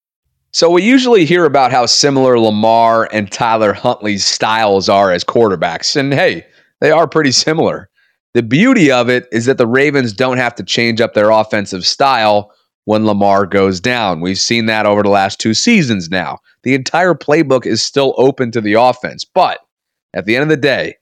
So 0.53 0.69
we 0.69 0.83
usually 0.83 1.25
hear 1.25 1.45
about 1.45 1.71
how 1.71 1.85
similar 1.85 2.37
Lamar 2.37 3.07
and 3.13 3.31
Tyler 3.31 3.71
Huntley's 3.71 4.25
styles 4.25 4.89
are 4.89 5.11
as 5.11 5.23
quarterbacks. 5.23 5.95
And 5.95 6.13
hey, 6.13 6.45
they 6.81 6.91
are 6.91 7.07
pretty 7.07 7.31
similar. 7.31 7.89
The 8.33 8.43
beauty 8.43 8.91
of 8.91 9.09
it 9.09 9.27
is 9.31 9.45
that 9.45 9.57
the 9.57 9.67
Ravens 9.67 10.11
don't 10.11 10.37
have 10.37 10.55
to 10.55 10.63
change 10.63 10.99
up 10.99 11.13
their 11.13 11.29
offensive 11.29 11.85
style 11.85 12.51
when 12.85 13.05
Lamar 13.05 13.45
goes 13.45 13.79
down. 13.79 14.19
We've 14.19 14.37
seen 14.37 14.65
that 14.65 14.85
over 14.85 15.03
the 15.03 15.09
last 15.09 15.39
two 15.39 15.53
seasons 15.53 16.09
now. 16.09 16.39
The 16.63 16.73
entire 16.73 17.13
playbook 17.13 17.65
is 17.65 17.81
still 17.81 18.13
open 18.17 18.51
to 18.51 18.61
the 18.61 18.73
offense. 18.73 19.23
But 19.23 19.59
at 20.13 20.25
the 20.25 20.35
end 20.35 20.43
of 20.43 20.49
the 20.49 20.57
day, 20.57 20.95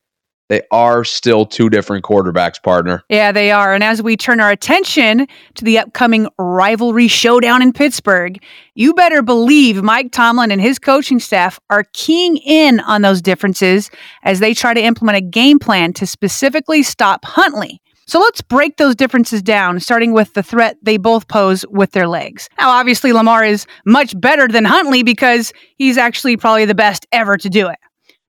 they 0.49 0.61
are 0.71 1.03
still 1.03 1.45
two 1.45 1.69
different 1.69 2.03
quarterbacks, 2.03 2.61
partner. 2.61 3.03
Yeah, 3.07 3.31
they 3.31 3.51
are. 3.51 3.73
And 3.73 3.83
as 3.83 4.01
we 4.01 4.17
turn 4.17 4.39
our 4.39 4.51
attention 4.51 5.27
to 5.55 5.63
the 5.63 5.77
upcoming 5.77 6.27
rivalry 6.37 7.07
showdown 7.07 7.61
in 7.61 7.71
Pittsburgh, 7.71 8.43
you 8.73 8.93
better 8.93 9.21
believe 9.21 9.83
Mike 9.83 10.11
Tomlin 10.11 10.51
and 10.51 10.59
his 10.59 10.79
coaching 10.79 11.19
staff 11.19 11.59
are 11.69 11.85
keying 11.93 12.37
in 12.37 12.79
on 12.81 13.03
those 13.03 13.21
differences 13.21 13.91
as 14.23 14.39
they 14.39 14.53
try 14.53 14.73
to 14.73 14.81
implement 14.81 15.17
a 15.17 15.21
game 15.21 15.59
plan 15.59 15.93
to 15.93 16.07
specifically 16.07 16.81
stop 16.83 17.23
Huntley. 17.25 17.79
So 18.07 18.19
let's 18.19 18.41
break 18.41 18.77
those 18.77 18.95
differences 18.95 19.43
down, 19.43 19.79
starting 19.79 20.13
with 20.13 20.33
the 20.33 20.41
threat 20.41 20.77
they 20.81 20.97
both 20.97 21.27
pose 21.27 21.63
with 21.69 21.91
their 21.91 22.07
legs. 22.07 22.49
Now, 22.57 22.71
obviously, 22.71 23.13
Lamar 23.13 23.45
is 23.45 23.67
much 23.85 24.19
better 24.19 24.47
than 24.47 24.65
Huntley 24.65 25.03
because 25.03 25.53
he's 25.77 25.95
actually 25.95 26.35
probably 26.35 26.65
the 26.65 26.73
best 26.73 27.05
ever 27.11 27.37
to 27.37 27.49
do 27.51 27.67
it. 27.67 27.77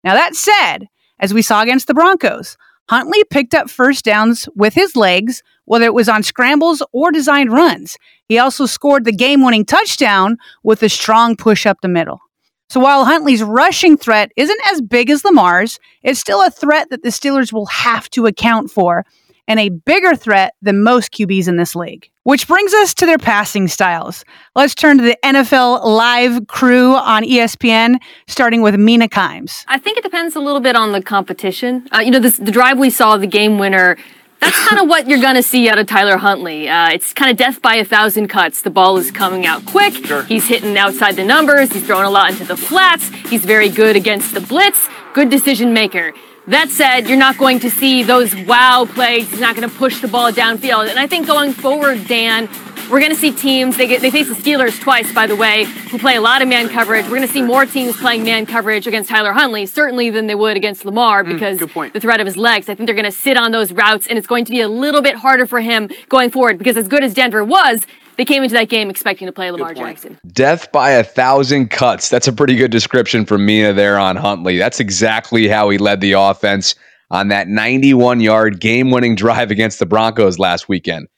Now, 0.04 0.12
that 0.12 0.34
said, 0.34 0.86
as 1.20 1.32
we 1.32 1.42
saw 1.42 1.62
against 1.62 1.86
the 1.86 1.94
Broncos. 1.94 2.56
Huntley 2.88 3.22
picked 3.30 3.54
up 3.54 3.70
first 3.70 4.04
downs 4.04 4.48
with 4.56 4.74
his 4.74 4.96
legs, 4.96 5.44
whether 5.64 5.84
it 5.84 5.94
was 5.94 6.08
on 6.08 6.24
scrambles 6.24 6.82
or 6.92 7.12
designed 7.12 7.52
runs. 7.52 7.96
He 8.28 8.38
also 8.38 8.66
scored 8.66 9.04
the 9.04 9.12
game 9.12 9.44
winning 9.44 9.64
touchdown 9.64 10.38
with 10.64 10.82
a 10.82 10.88
strong 10.88 11.36
push 11.36 11.66
up 11.66 11.82
the 11.82 11.88
middle. 11.88 12.20
So 12.68 12.80
while 12.80 13.04
Huntley's 13.04 13.42
rushing 13.42 13.96
threat 13.96 14.32
isn't 14.36 14.60
as 14.72 14.80
big 14.80 15.10
as 15.10 15.24
Lamar's, 15.24 15.78
it's 16.02 16.18
still 16.18 16.44
a 16.44 16.50
threat 16.50 16.90
that 16.90 17.02
the 17.02 17.10
Steelers 17.10 17.52
will 17.52 17.66
have 17.66 18.10
to 18.10 18.26
account 18.26 18.70
for 18.70 19.04
and 19.46 19.60
a 19.60 19.68
bigger 19.68 20.16
threat 20.16 20.54
than 20.62 20.82
most 20.82 21.12
QBs 21.12 21.48
in 21.48 21.56
this 21.56 21.76
league. 21.76 22.09
Which 22.24 22.46
brings 22.46 22.74
us 22.74 22.92
to 22.94 23.06
their 23.06 23.16
passing 23.16 23.66
styles. 23.66 24.24
Let's 24.54 24.74
turn 24.74 24.98
to 24.98 25.02
the 25.02 25.16
NFL 25.24 25.82
live 25.84 26.46
crew 26.48 26.94
on 26.94 27.22
ESPN, 27.22 27.96
starting 28.26 28.60
with 28.60 28.74
Mina 28.74 29.08
Kimes. 29.08 29.64
I 29.68 29.78
think 29.78 29.96
it 29.96 30.04
depends 30.04 30.36
a 30.36 30.40
little 30.40 30.60
bit 30.60 30.76
on 30.76 30.92
the 30.92 31.02
competition. 31.02 31.88
Uh, 31.90 32.00
you 32.00 32.10
know, 32.10 32.18
this, 32.18 32.36
the 32.36 32.50
drive 32.50 32.78
we 32.78 32.90
saw, 32.90 33.16
the 33.16 33.26
game 33.26 33.58
winner, 33.58 33.96
that's 34.40 34.58
kind 34.68 34.82
of 34.82 34.88
what 34.88 35.08
you're 35.08 35.20
going 35.20 35.36
to 35.36 35.42
see 35.42 35.68
out 35.70 35.78
of 35.78 35.86
Tyler 35.86 36.18
Huntley. 36.18 36.68
Uh, 36.68 36.90
it's 36.90 37.14
kind 37.14 37.30
of 37.30 37.38
death 37.38 37.62
by 37.62 37.76
a 37.76 37.84
thousand 37.86 38.28
cuts. 38.28 38.60
The 38.60 38.70
ball 38.70 38.98
is 38.98 39.10
coming 39.10 39.46
out 39.46 39.64
quick. 39.64 39.94
Sure. 40.04 40.22
He's 40.24 40.46
hitting 40.46 40.76
outside 40.76 41.16
the 41.16 41.24
numbers. 41.24 41.72
He's 41.72 41.86
throwing 41.86 42.04
a 42.04 42.10
lot 42.10 42.30
into 42.30 42.44
the 42.44 42.56
flats. 42.56 43.08
He's 43.30 43.46
very 43.46 43.70
good 43.70 43.96
against 43.96 44.34
the 44.34 44.42
blitz. 44.42 44.88
Good 45.14 45.30
decision 45.30 45.72
maker. 45.72 46.12
That 46.50 46.68
said, 46.70 47.08
you're 47.08 47.16
not 47.18 47.38
going 47.38 47.60
to 47.60 47.70
see 47.70 48.02
those 48.02 48.34
wow 48.34 48.84
plays. 48.92 49.30
He's 49.30 49.40
not 49.40 49.54
going 49.54 49.68
to 49.68 49.74
push 49.76 50.00
the 50.00 50.08
ball 50.08 50.32
downfield. 50.32 50.90
And 50.90 50.98
I 50.98 51.06
think 51.06 51.26
going 51.26 51.52
forward, 51.52 52.06
Dan, 52.08 52.48
We're 52.90 52.98
going 52.98 53.12
to 53.12 53.16
see 53.16 53.30
teams, 53.30 53.76
they, 53.76 53.86
get, 53.86 54.02
they 54.02 54.10
face 54.10 54.26
the 54.26 54.34
Steelers 54.34 54.80
twice, 54.80 55.12
by 55.14 55.28
the 55.28 55.36
way, 55.36 55.62
who 55.90 55.96
play 55.98 56.16
a 56.16 56.20
lot 56.20 56.42
of 56.42 56.48
man 56.48 56.68
coverage. 56.68 57.04
We're 57.04 57.18
going 57.18 57.28
to 57.28 57.32
see 57.32 57.40
more 57.40 57.64
teams 57.64 57.96
playing 57.96 58.24
man 58.24 58.46
coverage 58.46 58.88
against 58.88 59.08
Tyler 59.08 59.32
Huntley, 59.32 59.66
certainly 59.66 60.10
than 60.10 60.26
they 60.26 60.34
would 60.34 60.56
against 60.56 60.84
Lamar 60.84 61.22
Mm, 61.22 61.34
because 61.34 61.60
point. 61.70 61.92
the 61.92 62.00
threat 62.00 62.18
of 62.18 62.26
his 62.26 62.36
legs. 62.36 62.68
I 62.68 62.74
think 62.74 62.88
they're 62.88 62.96
going 62.96 63.04
to 63.04 63.12
sit 63.26 63.36
on 63.36 63.52
those 63.52 63.70
routes, 63.70 64.08
and 64.08 64.18
it's 64.18 64.26
going 64.26 64.44
to 64.46 64.50
be 64.50 64.60
a 64.60 64.68
little 64.68 65.02
bit 65.02 65.14
harder 65.14 65.46
for 65.46 65.60
him 65.60 65.88
going 66.08 66.30
forward 66.32 66.58
because 66.58 66.76
as 66.76 66.88
good 66.88 67.04
as 67.04 67.14
Denver 67.14 67.44
was, 67.44 67.86
they 68.20 68.26
came 68.26 68.42
into 68.42 68.52
that 68.52 68.68
game 68.68 68.90
expecting 68.90 69.24
to 69.24 69.32
play 69.32 69.50
Lamar 69.50 69.72
Jackson. 69.72 70.18
Death 70.26 70.70
by 70.72 70.90
a 70.90 71.02
thousand 71.02 71.70
cuts. 71.70 72.10
That's 72.10 72.28
a 72.28 72.34
pretty 72.34 72.54
good 72.54 72.70
description 72.70 73.24
from 73.24 73.46
Mina 73.46 73.72
there 73.72 73.98
on 73.98 74.14
Huntley. 74.16 74.58
That's 74.58 74.78
exactly 74.78 75.48
how 75.48 75.70
he 75.70 75.78
led 75.78 76.02
the 76.02 76.12
offense 76.12 76.74
on 77.10 77.28
that 77.28 77.48
91 77.48 78.20
yard 78.20 78.60
game 78.60 78.90
winning 78.90 79.14
drive 79.14 79.50
against 79.50 79.78
the 79.78 79.86
Broncos 79.86 80.38
last 80.38 80.68
weekend. 80.68 81.08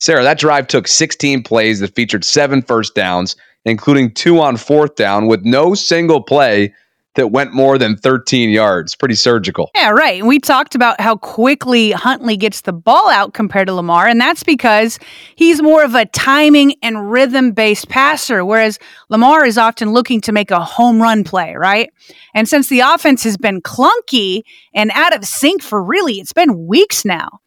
Sarah, 0.00 0.22
that 0.22 0.38
drive 0.38 0.66
took 0.66 0.88
16 0.88 1.42
plays 1.42 1.80
that 1.80 1.94
featured 1.94 2.24
seven 2.24 2.62
first 2.62 2.94
downs, 2.94 3.36
including 3.66 4.14
two 4.14 4.40
on 4.40 4.56
fourth 4.56 4.94
down, 4.94 5.26
with 5.26 5.44
no 5.44 5.74
single 5.74 6.22
play 6.22 6.72
that 7.16 7.28
went 7.28 7.52
more 7.52 7.76
than 7.76 7.96
13 7.96 8.50
yards. 8.50 8.94
Pretty 8.94 9.14
surgical. 9.14 9.70
Yeah, 9.74 9.90
right. 9.90 10.24
We 10.24 10.38
talked 10.38 10.74
about 10.74 11.00
how 11.00 11.16
quickly 11.16 11.90
Huntley 11.90 12.36
gets 12.36 12.62
the 12.62 12.72
ball 12.72 13.10
out 13.10 13.34
compared 13.34 13.66
to 13.66 13.74
Lamar, 13.74 14.06
and 14.06 14.20
that's 14.20 14.42
because 14.42 14.98
he's 15.34 15.60
more 15.60 15.82
of 15.82 15.94
a 15.94 16.06
timing 16.06 16.74
and 16.82 17.10
rhythm 17.10 17.52
based 17.52 17.88
passer, 17.88 18.44
whereas 18.44 18.78
Lamar 19.08 19.44
is 19.44 19.58
often 19.58 19.92
looking 19.92 20.20
to 20.22 20.32
make 20.32 20.50
a 20.50 20.60
home 20.60 21.02
run 21.02 21.24
play, 21.24 21.54
right? 21.56 21.90
And 22.34 22.48
since 22.48 22.68
the 22.68 22.80
offense 22.80 23.24
has 23.24 23.36
been 23.36 23.60
clunky 23.60 24.42
and 24.74 24.90
out 24.94 25.14
of 25.14 25.24
sync 25.24 25.62
for 25.62 25.82
really, 25.82 26.14
it's 26.14 26.32
been 26.32 26.66
weeks 26.66 27.04
now, 27.04 27.40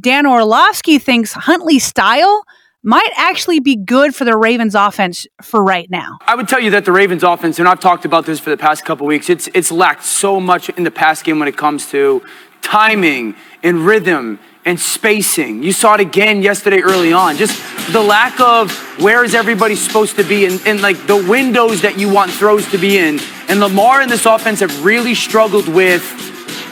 Dan 0.00 0.26
Orlovsky 0.26 0.98
thinks 0.98 1.32
Huntley's 1.32 1.84
style 1.84 2.44
might 2.86 3.10
actually 3.16 3.58
be 3.58 3.74
good 3.74 4.14
for 4.14 4.24
the 4.24 4.36
Ravens 4.36 4.76
offense 4.76 5.26
for 5.42 5.62
right 5.62 5.90
now. 5.90 6.18
I 6.24 6.36
would 6.36 6.48
tell 6.48 6.60
you 6.60 6.70
that 6.70 6.84
the 6.84 6.92
Ravens 6.92 7.24
offense, 7.24 7.58
and 7.58 7.66
I've 7.66 7.80
talked 7.80 8.04
about 8.04 8.26
this 8.26 8.38
for 8.38 8.50
the 8.50 8.56
past 8.56 8.84
couple 8.84 9.08
weeks, 9.08 9.28
it's 9.28 9.48
it's 9.48 9.72
lacked 9.72 10.04
so 10.04 10.38
much 10.40 10.68
in 10.70 10.84
the 10.84 10.90
pass 10.92 11.20
game 11.20 11.40
when 11.40 11.48
it 11.48 11.56
comes 11.56 11.90
to 11.90 12.22
timing 12.62 13.34
and 13.64 13.84
rhythm 13.84 14.38
and 14.64 14.78
spacing. 14.78 15.64
You 15.64 15.72
saw 15.72 15.94
it 15.94 16.00
again 16.00 16.42
yesterday 16.42 16.80
early 16.80 17.12
on. 17.12 17.36
Just 17.36 17.60
the 17.92 18.00
lack 18.00 18.38
of 18.40 18.72
where 19.00 19.24
is 19.24 19.34
everybody 19.34 19.74
supposed 19.74 20.14
to 20.16 20.24
be 20.24 20.46
and, 20.46 20.60
and 20.64 20.80
like 20.80 21.08
the 21.08 21.16
windows 21.28 21.82
that 21.82 21.98
you 21.98 22.12
want 22.12 22.30
throws 22.30 22.68
to 22.70 22.78
be 22.78 22.98
in. 22.98 23.18
And 23.48 23.58
Lamar 23.58 24.00
and 24.00 24.10
this 24.10 24.26
offense 24.26 24.60
have 24.60 24.84
really 24.84 25.14
struggled 25.14 25.68
with 25.68 26.04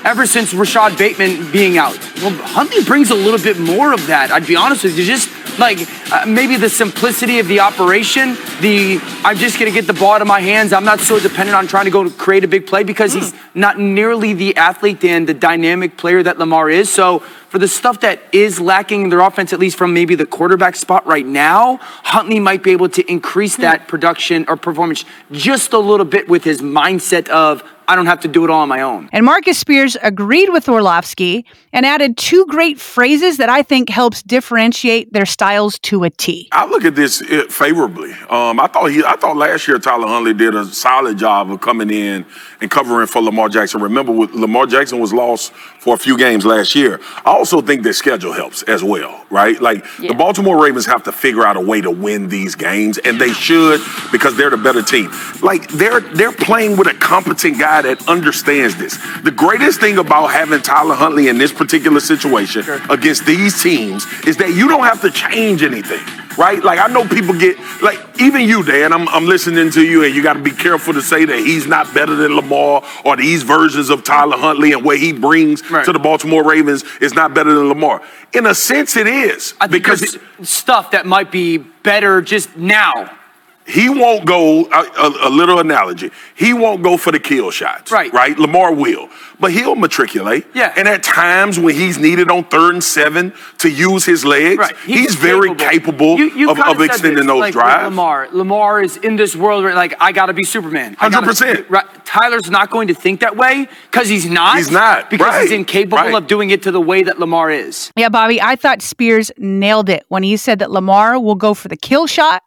ever 0.05 0.27
since 0.27 0.55
Rashod 0.55 0.97
Bateman 0.97 1.51
being 1.51 1.77
out. 1.77 1.99
Well, 2.17 2.33
Huntley 2.35 2.85
brings 2.85 3.11
a 3.11 3.15
little 3.15 3.41
bit 3.41 3.59
more 3.59 3.93
of 3.93 4.07
that. 4.07 4.31
I'd 4.31 4.47
be 4.47 4.57
honest 4.57 4.85
with 4.85 4.97
you. 4.97 5.05
Just 5.05 5.29
like 5.59 5.79
uh, 6.13 6.27
maybe 6.27 6.57
the 6.57 6.69
simplicity 6.69 7.39
of 7.39 7.49
the 7.49 7.61
operation, 7.61 8.35
the 8.61 9.01
I'm 9.25 9.37
just 9.37 9.59
going 9.59 9.71
to 9.71 9.75
get 9.75 9.87
the 9.87 9.99
ball 9.99 10.15
out 10.15 10.23
of 10.23 10.29
my 10.29 10.41
hands. 10.41 10.73
I'm 10.73 10.85
not 10.85 11.01
so 11.01 11.19
dependent 11.19 11.57
on 11.57 11.67
trying 11.67 11.85
to 11.85 11.91
go 11.91 12.05
to 12.05 12.11
create 12.11 12.45
a 12.45 12.49
big 12.49 12.67
play 12.67 12.85
because 12.85 13.13
he's 13.13 13.33
not 13.55 13.79
nearly 13.79 14.35
the 14.35 14.57
athlete 14.57 15.05
and 15.05 15.29
the 15.29 15.35
dynamic 15.35 15.97
player 15.97 16.23
that 16.23 16.39
Lamar 16.39 16.71
is. 16.71 16.93
So 16.93 17.21
for 17.49 17.59
the 17.59 17.69
stuff 17.69 18.01
that 18.01 18.21
is 18.33 18.59
lacking 18.61 19.03
in 19.03 19.09
their 19.11 19.21
offense, 19.21 19.53
at 19.53 19.61
least 19.61 19.79
from 19.79 19.95
maybe 19.95 20.15
the 20.15 20.27
quarterback 20.27 20.75
spot 20.77 21.07
right 21.07 21.27
now, 21.27 21.79
Huntley 21.81 22.41
might 22.41 22.63
be 22.63 22.73
able 22.73 22.89
to 22.89 23.11
increase 23.11 23.57
that 23.57 23.87
production 23.87 24.45
or 24.49 24.57
performance 24.57 25.05
just 25.31 25.73
a 25.73 25.79
little 25.79 26.07
bit 26.07 26.29
with 26.29 26.45
his 26.45 26.61
mindset 26.61 27.29
of 27.29 27.63
I 27.89 27.97
don't 27.97 28.07
have 28.07 28.21
to 28.21 28.29
do 28.29 28.45
it 28.45 28.51
all 28.51 28.63
on 28.63 28.69
my 28.69 28.81
own. 28.83 29.09
And 29.13 29.25
Marcus 29.25 29.59
Spears 29.59 29.97
agreed 30.03 30.51
with 30.51 30.69
Orlovsky 30.69 31.45
and 31.73 31.85
added 31.85 32.17
two 32.17 32.47
great 32.47 32.79
phrases 32.79 33.37
that 33.39 33.49
I 33.49 33.63
think 33.63 33.89
helps 33.89 34.23
differentiate 34.23 35.13
their 35.13 35.27
styles 35.27 35.79
to 35.81 36.05
a 36.05 36.11
T. 36.11 36.49
I 36.53 36.67
look 36.67 36.85
at 36.85 36.95
this 36.95 37.21
favorably. 37.51 38.13
Um, 38.31 38.61
I 38.61 38.67
thought 38.69 38.87
he, 38.87 39.05
I 39.05 39.17
thought 39.17 39.37
last 39.37 39.69
year 39.69 39.79
Tyler 39.79 40.07
Huntley 40.07 40.35
did 40.35 40.55
a 40.55 40.65
solid 40.67 41.19
job 41.19 41.51
of 41.51 41.61
coming 41.61 41.91
in 41.91 42.25
and 42.61 42.71
covering 42.71 43.07
for 43.07 43.21
Lamar 43.21 43.49
Jackson. 43.49 43.83
Remember, 43.83 44.13
with 44.13 44.33
Lamar 44.33 44.67
Jackson 44.67 45.01
was 45.01 45.13
lost 45.13 45.53
for 45.53 45.95
a 45.95 45.99
few 45.99 46.17
games 46.17 46.47
last 46.47 46.75
year. 46.75 47.01
I 47.25 47.33
also 47.33 47.61
think 47.61 47.83
their 47.83 47.93
schedule 47.93 48.33
helps 48.33 48.63
as 48.63 48.83
well, 48.83 49.27
right? 49.31 49.61
Like 49.61 49.85
the 49.99 50.15
Baltimore 50.15 50.63
Ravens 50.63 50.87
have 50.87 51.03
to 51.05 51.13
figure 51.13 51.45
out 51.45 51.57
a 51.57 51.61
way 51.61 51.81
to 51.81 51.91
win 51.91 52.29
these 52.29 52.55
games, 52.55 52.99
and 52.99 53.21
they 53.21 53.33
should 53.33 53.81
because 54.11 54.37
they're 54.37 54.51
the 54.51 54.57
better 54.57 54.83
team. 54.83 55.11
Like 55.43 55.69
they're 55.69 56.01
they're 56.01 56.33
playing 56.33 56.77
with 56.77 56.87
a 56.87 56.95
competent 56.95 57.59
guy 57.59 57.74
that 57.83 58.09
understands 58.09 58.77
this. 58.77 58.99
The 59.23 59.31
greatest 59.31 59.81
thing 59.81 59.99
about 59.99 60.29
having 60.29 60.63
Tyler 60.63 60.95
Huntley 60.95 61.29
in 61.29 61.39
this 61.39 61.53
particular 61.53 62.01
situation 62.01 62.65
against 62.91 63.27
these 63.27 63.63
teams 63.63 64.07
is 64.27 64.37
that 64.39 64.55
you 64.55 64.69
don't 64.69 64.85
have 64.85 65.01
to 65.03 65.11
change 65.11 65.63
anything 65.63 66.01
right? 66.37 66.63
Like 66.63 66.79
I 66.79 66.87
know 66.89 67.07
people 67.07 67.35
get 67.39 67.59
like 67.83 67.99
even 68.21 68.43
you, 68.43 68.63
Dan. 68.63 68.93
I'm 68.93 69.09
I'm 69.09 69.27
listening 69.27 69.71
to 69.73 69.85
you, 69.85 70.05
and 70.05 70.15
you 70.15 70.23
got 70.23 70.35
to 70.35 70.43
be 70.43 70.51
careful 70.51 70.95
to 70.95 71.03
say 71.03 71.25
that 71.25 71.39
he's 71.39 71.67
not 71.67 71.93
better 71.95 72.15
than 72.15 72.35
Lamar 72.35 72.85
or 73.05 73.17
these 73.17 73.43
versions 73.43 73.91
of 73.91 74.05
Tyler 74.05 74.37
Huntley 74.37 74.73
and 74.73 74.85
what 74.85 74.99
he 74.99 75.13
brings 75.13 75.63
to 75.63 75.93
the 75.93 75.99
Baltimore 75.99 76.45
Ravens 76.45 76.85
is 77.01 77.15
not 77.15 77.35
better 77.35 77.55
than 77.55 77.69
Lamar. 77.69 78.03
In 78.33 78.47
a 78.47 78.55
sense, 78.55 78.97
it 78.97 79.07
is 79.07 79.55
I 79.61 79.67
think 79.67 79.85
because 79.85 80.01
there's 80.01 80.49
stuff 80.49 80.91
that 80.93 81.07
might 81.07 81.31
be 81.31 81.59
better 81.59 82.21
just 82.21 82.57
now. 82.57 83.19
He 83.67 83.89
won't 83.89 84.27
go 84.27 84.67
a, 84.67 84.83
a, 84.99 85.29
a 85.29 85.31
little 85.31 85.59
analogy. 85.59 86.11
He 86.35 86.53
won't 86.53 86.83
go 86.83 86.97
for 86.97 87.11
the 87.13 87.19
kill 87.19 87.51
shots, 87.51 87.91
right? 87.91 88.13
Right. 88.13 88.39
Lamar 88.39 88.73
will, 88.75 89.09
but 89.41 89.53
he'll 89.53 89.75
matriculate. 89.75 90.47
Yeah. 90.55 90.73
And 90.77 90.87
at 90.87 91.03
times 91.03 91.59
when 91.59 91.75
he's 91.75 91.99
needed 91.99 92.31
on 92.31 92.45
third 92.45 92.75
and 92.75 92.85
seven 92.85 93.33
to 93.59 93.71
use 93.71 94.05
his 94.05 94.25
legs, 94.25 94.59
Right. 94.59 94.77
he's, 94.85 95.15
very 95.15 95.55
capable 95.55 96.19
You- 96.19 96.31
you 96.31 96.51
of, 96.51 96.57
kinda 96.59 96.83
extending 96.83 97.17
this, 97.19 97.27
those 97.27 97.41
like, 97.41 97.53
drives. 97.53 97.85
Lamar, 97.85 98.29
Lamar 98.33 98.83
is 98.83 98.97
in 98.99 99.17
this 99.17 99.35
world 99.35 99.65
where 99.65 99.75
like 99.75 99.95
I 100.01 100.13
got 100.13 100.27
to 100.27 100.33
be 100.35 100.45
Superman. 100.45 100.97
I 101.01 101.09
gotta- 101.09 101.27
100%. 101.27 101.67
Right. 101.71 101.87
Tyler's 102.05 102.51
not 102.51 102.71
going 102.71 102.89
to 102.89 102.95
think 102.95 103.21
that 103.21 103.37
way 103.37 103.67
because 103.91 104.09
he's 104.09 104.27
not. 104.27 104.57
He's 104.59 104.71
not, 104.71 105.09
because 105.09 105.43
he's 105.43 105.53
incapable 105.53 105.97
right. 105.99 106.15
of 106.15 106.27
doing 106.27 106.51
it 106.51 106.63
to 106.65 106.71
the 106.71 106.81
way 106.81 107.03
that 107.05 107.19
Lamar 107.19 107.51
is. 107.51 107.91
Yeah, 107.97 108.09
Bobby, 108.11 108.43
I 108.43 108.57
thought 108.57 108.83
Spears 108.83 109.31
nailed 109.39 109.89
it 109.89 110.05
when 110.09 110.23
he 110.23 110.37
said 110.37 110.59
that 110.59 110.71
Lamar 110.71 111.19
will 111.19 111.35
go 111.35 111.55
for 111.55 111.69
the 111.69 111.77
kill 111.77 112.07
shot 112.07 112.43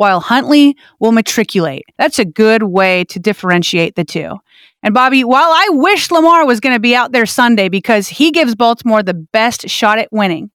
while 0.00 0.20
Huntley 0.20 0.78
will 0.98 1.12
matriculate. 1.12 1.84
That's 1.98 2.18
a 2.18 2.24
good 2.24 2.62
way 2.62 3.04
to 3.10 3.18
differentiate 3.18 3.96
the 3.96 4.04
two. 4.04 4.38
And 4.82 4.94
Bobby, 4.94 5.24
while 5.24 5.50
I 5.50 5.68
wish 5.72 6.10
Lamar 6.10 6.46
was 6.46 6.58
going 6.58 6.74
to 6.74 6.80
be 6.80 6.94
out 6.94 7.12
there 7.12 7.26
Sunday 7.26 7.68
because 7.68 8.08
he 8.08 8.30
gives 8.30 8.54
Baltimore 8.54 9.02
the 9.02 9.12
best 9.12 9.68
shot 9.68 9.98
at 9.98 10.10
winning, 10.10 10.52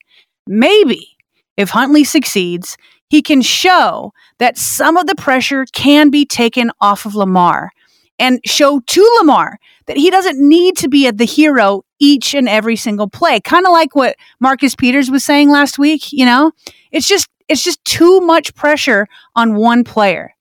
maybe 0.47 1.09
if 1.57 1.69
Huntley 1.69 2.03
succeeds, 2.03 2.75
he 3.09 3.21
can 3.21 3.43
show 3.43 4.13
that 4.39 4.57
some 4.57 4.97
of 4.97 5.05
the 5.05 5.13
pressure 5.13 5.67
can 5.73 6.09
be 6.09 6.25
taken 6.25 6.71
off 6.81 7.05
of 7.05 7.13
Lamar 7.13 7.69
and 8.17 8.39
show 8.45 8.79
to 8.79 9.15
Lamar 9.19 9.59
that 9.85 9.97
he 9.97 10.09
doesn't 10.09 10.39
need 10.39 10.75
to 10.77 10.89
be 10.89 11.11
the 11.11 11.23
hero 11.23 11.83
each 11.99 12.33
and 12.33 12.49
every 12.49 12.75
single 12.75 13.07
play. 13.07 13.41
Kind 13.41 13.67
of 13.67 13.73
like 13.73 13.93
what 13.95 14.15
Marcus 14.39 14.73
Peters 14.73 15.11
was 15.11 15.23
saying 15.23 15.51
last 15.51 15.77
week, 15.77 16.11
you 16.11 16.25
know? 16.25 16.51
It's 16.91 17.07
just 17.07 17.27
it's 17.47 17.63
just 17.63 17.83
too 17.85 18.21
much 18.21 18.55
pressure 18.55 19.07
on 19.35 19.55
one 19.55 19.83
player. 19.83 20.35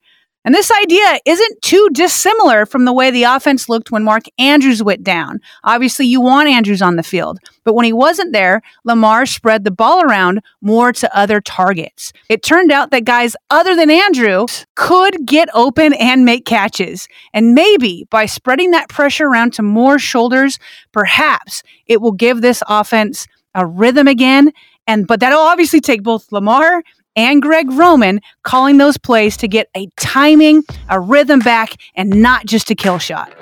And 0.45 0.53
this 0.53 0.71
idea 0.83 1.19
isn't 1.25 1.61
too 1.63 1.89
dissimilar 1.91 2.67
from 2.67 2.85
the 2.85 2.93
way 2.93 3.09
the 3.09 3.23
offense 3.23 3.67
looked 3.67 3.89
when 3.89 4.03
Mark 4.03 4.25
Andrews 4.37 4.83
went 4.83 5.03
down. 5.03 5.39
Obviously, 5.63 6.05
you 6.05 6.21
want 6.21 6.47
Andrews 6.47 6.83
on 6.83 6.97
the 6.97 7.03
field, 7.03 7.39
but 7.63 7.73
when 7.73 7.83
he 7.83 7.91
wasn't 7.91 8.31
there, 8.31 8.61
Lamar 8.83 9.25
spread 9.25 9.63
the 9.63 9.71
ball 9.71 10.03
around 10.03 10.41
more 10.61 10.93
to 10.93 11.17
other 11.17 11.41
targets. 11.41 12.13
It 12.29 12.43
turned 12.43 12.71
out 12.71 12.91
that 12.91 13.05
guys 13.05 13.35
other 13.49 13.75
than 13.75 13.89
Andrews 13.89 14.67
could 14.75 15.25
get 15.25 15.49
open 15.55 15.95
and 15.95 16.25
make 16.25 16.45
catches. 16.45 17.07
And 17.33 17.55
maybe 17.55 18.05
by 18.11 18.27
spreading 18.27 18.69
that 18.69 18.87
pressure 18.87 19.25
around 19.25 19.53
to 19.53 19.63
more 19.63 19.97
shoulders, 19.97 20.59
perhaps 20.91 21.63
it 21.87 22.01
will 22.01 22.11
give 22.11 22.41
this 22.41 22.61
offense 22.69 23.25
a 23.55 23.65
rhythm 23.65 24.07
again. 24.07 24.51
And 24.87 25.07
but 25.07 25.19
that'll 25.19 25.39
obviously 25.39 25.81
take 25.81 26.03
both 26.03 26.31
Lamar 26.31 26.83
and 27.15 27.41
Greg 27.41 27.71
Roman 27.71 28.21
calling 28.43 28.77
those 28.77 28.97
plays 28.97 29.37
to 29.37 29.47
get 29.47 29.69
a 29.75 29.87
timing, 29.97 30.63
a 30.89 30.99
rhythm 30.99 31.39
back, 31.39 31.75
and 31.95 32.21
not 32.21 32.45
just 32.45 32.69
a 32.69 32.75
kill 32.75 32.99
shot. 32.99 33.33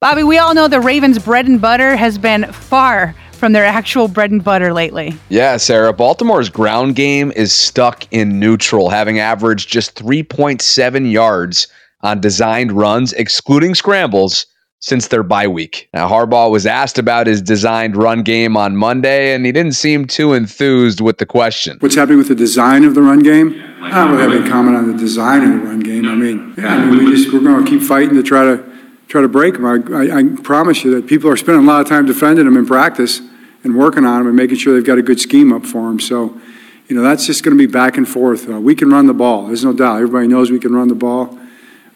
Bobby, 0.00 0.22
we 0.22 0.38
all 0.38 0.54
know 0.54 0.66
the 0.66 0.80
Ravens' 0.80 1.18
bread 1.18 1.46
and 1.46 1.60
butter 1.60 1.94
has 1.94 2.16
been 2.16 2.50
far 2.52 3.14
from 3.32 3.52
their 3.52 3.66
actual 3.66 4.08
bread 4.08 4.30
and 4.30 4.42
butter 4.42 4.72
lately. 4.72 5.14
Yeah, 5.28 5.58
Sarah. 5.58 5.92
Baltimore's 5.92 6.48
ground 6.48 6.96
game 6.96 7.32
is 7.36 7.52
stuck 7.52 8.06
in 8.10 8.40
neutral, 8.40 8.88
having 8.88 9.18
averaged 9.18 9.68
just 9.68 9.94
3.7 9.96 11.12
yards 11.12 11.68
on 12.00 12.18
designed 12.18 12.72
runs, 12.72 13.12
excluding 13.12 13.74
scrambles, 13.74 14.46
since 14.80 15.08
their 15.08 15.22
bye 15.22 15.46
week. 15.46 15.88
Now, 15.94 16.08
Harbaugh 16.08 16.50
was 16.50 16.66
asked 16.66 16.98
about 16.98 17.26
his 17.26 17.40
designed 17.40 17.96
run 17.96 18.22
game 18.22 18.56
on 18.56 18.76
Monday, 18.76 19.34
and 19.34 19.46
he 19.46 19.52
didn't 19.52 19.74
seem 19.74 20.06
too 20.06 20.32
enthused 20.32 21.00
with 21.00 21.18
the 21.18 21.26
question. 21.26 21.76
What's 21.80 21.94
happening 21.94 22.18
with 22.18 22.28
the 22.28 22.34
design 22.34 22.84
of 22.84 22.94
the 22.94 23.02
run 23.02 23.20
game? 23.20 23.62
I 23.82 23.90
don't 23.90 24.10
really 24.10 24.22
have 24.22 24.42
any 24.42 24.50
comment 24.50 24.76
on 24.76 24.90
the 24.90 24.98
design 24.98 25.42
of 25.42 25.60
the 25.60 25.66
run 25.66 25.80
game. 25.80 26.06
I 26.08 26.14
mean, 26.14 26.54
yeah, 26.56 26.74
I 26.74 26.84
mean, 26.84 27.04
we 27.04 27.14
just 27.14 27.32
we're 27.32 27.40
going 27.40 27.64
to 27.64 27.70
keep 27.70 27.82
fighting 27.82 28.14
to 28.14 28.22
try 28.22 28.44
to 28.44 28.64
try 29.08 29.20
to 29.20 29.28
break 29.28 29.54
them. 29.54 29.66
I, 29.66 29.78
I, 29.92 30.18
I 30.18 30.22
promise 30.42 30.84
you 30.84 30.94
that 30.94 31.06
people 31.06 31.28
are 31.30 31.36
spending 31.36 31.64
a 31.64 31.66
lot 31.66 31.80
of 31.80 31.88
time 31.88 32.06
defending 32.06 32.44
them 32.44 32.56
in 32.56 32.66
practice, 32.66 33.20
and 33.64 33.76
working 33.76 34.04
on 34.04 34.20
them 34.20 34.26
and 34.28 34.36
making 34.36 34.56
sure 34.56 34.74
they've 34.74 34.84
got 34.84 34.98
a 34.98 35.02
good 35.02 35.20
scheme 35.20 35.52
up 35.52 35.66
for 35.66 35.88
them. 35.88 36.00
So, 36.00 36.40
you 36.88 36.96
know, 36.96 37.02
that's 37.02 37.26
just 37.26 37.42
going 37.44 37.56
to 37.56 37.58
be 37.58 37.70
back 37.70 37.96
and 37.96 38.08
forth. 38.08 38.48
Uh, 38.48 38.60
we 38.60 38.74
can 38.74 38.90
run 38.90 39.06
the 39.06 39.14
ball. 39.14 39.46
There's 39.46 39.64
no 39.64 39.72
doubt. 39.72 39.96
Everybody 39.96 40.28
knows 40.28 40.50
we 40.50 40.58
can 40.58 40.74
run 40.74 40.88
the 40.88 40.94
ball. 40.94 41.38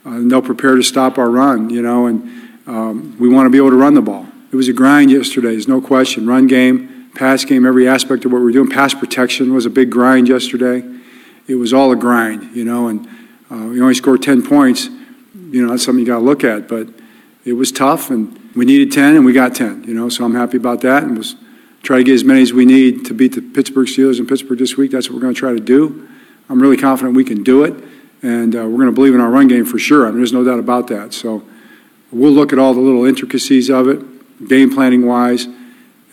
Uh, 0.04 0.20
they'll 0.22 0.42
prepare 0.42 0.76
to 0.76 0.82
stop 0.82 1.16
our 1.16 1.30
run, 1.30 1.70
you 1.70 1.80
know, 1.80 2.06
and 2.06 2.43
um, 2.66 3.16
we 3.18 3.28
want 3.28 3.46
to 3.46 3.50
be 3.50 3.58
able 3.58 3.70
to 3.70 3.76
run 3.76 3.94
the 3.94 4.02
ball. 4.02 4.26
It 4.52 4.56
was 4.56 4.68
a 4.68 4.72
grind 4.72 5.10
yesterday, 5.10 5.50
there's 5.50 5.68
no 5.68 5.80
question. 5.80 6.26
Run 6.26 6.46
game, 6.46 7.10
pass 7.14 7.44
game, 7.44 7.66
every 7.66 7.88
aspect 7.88 8.24
of 8.24 8.32
what 8.32 8.42
we're 8.42 8.52
doing. 8.52 8.70
Pass 8.70 8.94
protection 8.94 9.52
was 9.52 9.66
a 9.66 9.70
big 9.70 9.90
grind 9.90 10.28
yesterday. 10.28 10.82
It 11.46 11.56
was 11.56 11.72
all 11.72 11.92
a 11.92 11.96
grind, 11.96 12.56
you 12.56 12.64
know, 12.64 12.88
and 12.88 13.06
uh, 13.50 13.68
we 13.68 13.80
only 13.80 13.94
scored 13.94 14.22
10 14.22 14.42
points. 14.42 14.88
You 15.34 15.64
know, 15.64 15.70
that's 15.70 15.84
something 15.84 16.00
you 16.00 16.06
got 16.06 16.18
to 16.18 16.24
look 16.24 16.44
at. 16.44 16.68
But 16.68 16.88
it 17.44 17.52
was 17.52 17.70
tough, 17.70 18.10
and 18.10 18.52
we 18.54 18.64
needed 18.64 18.92
10, 18.92 19.16
and 19.16 19.24
we 19.24 19.32
got 19.32 19.54
10, 19.54 19.84
you 19.84 19.94
know, 19.94 20.08
so 20.08 20.24
I'm 20.24 20.34
happy 20.34 20.56
about 20.56 20.80
that. 20.82 21.02
And 21.02 21.18
was 21.18 21.36
try 21.82 21.98
to 21.98 22.04
get 22.04 22.14
as 22.14 22.24
many 22.24 22.40
as 22.40 22.52
we 22.52 22.64
need 22.64 23.04
to 23.06 23.14
beat 23.14 23.34
the 23.34 23.42
Pittsburgh 23.42 23.86
Steelers 23.86 24.18
in 24.18 24.26
Pittsburgh 24.26 24.58
this 24.58 24.76
week. 24.76 24.90
That's 24.90 25.10
what 25.10 25.16
we're 25.16 25.20
going 25.20 25.34
to 25.34 25.38
try 25.38 25.52
to 25.52 25.60
do. 25.60 26.08
I'm 26.48 26.60
really 26.60 26.78
confident 26.78 27.14
we 27.14 27.24
can 27.24 27.42
do 27.42 27.64
it 27.64 27.74
and 28.24 28.56
uh, 28.56 28.60
we're 28.60 28.78
going 28.78 28.86
to 28.86 28.92
believe 28.92 29.14
in 29.14 29.20
our 29.20 29.28
run 29.28 29.48
game 29.48 29.66
for 29.66 29.78
sure. 29.78 30.06
I 30.06 30.08
mean, 30.08 30.16
there's 30.16 30.32
no 30.32 30.42
doubt 30.42 30.58
about 30.58 30.86
that. 30.88 31.12
So 31.12 31.44
we'll 32.14 32.32
look 32.32 32.52
at 32.52 32.58
all 32.58 32.72
the 32.72 32.80
little 32.80 33.04
intricacies 33.04 33.68
of 33.68 33.88
it, 33.88 34.48
game 34.48 34.72
planning 34.72 35.06
wise, 35.06 35.46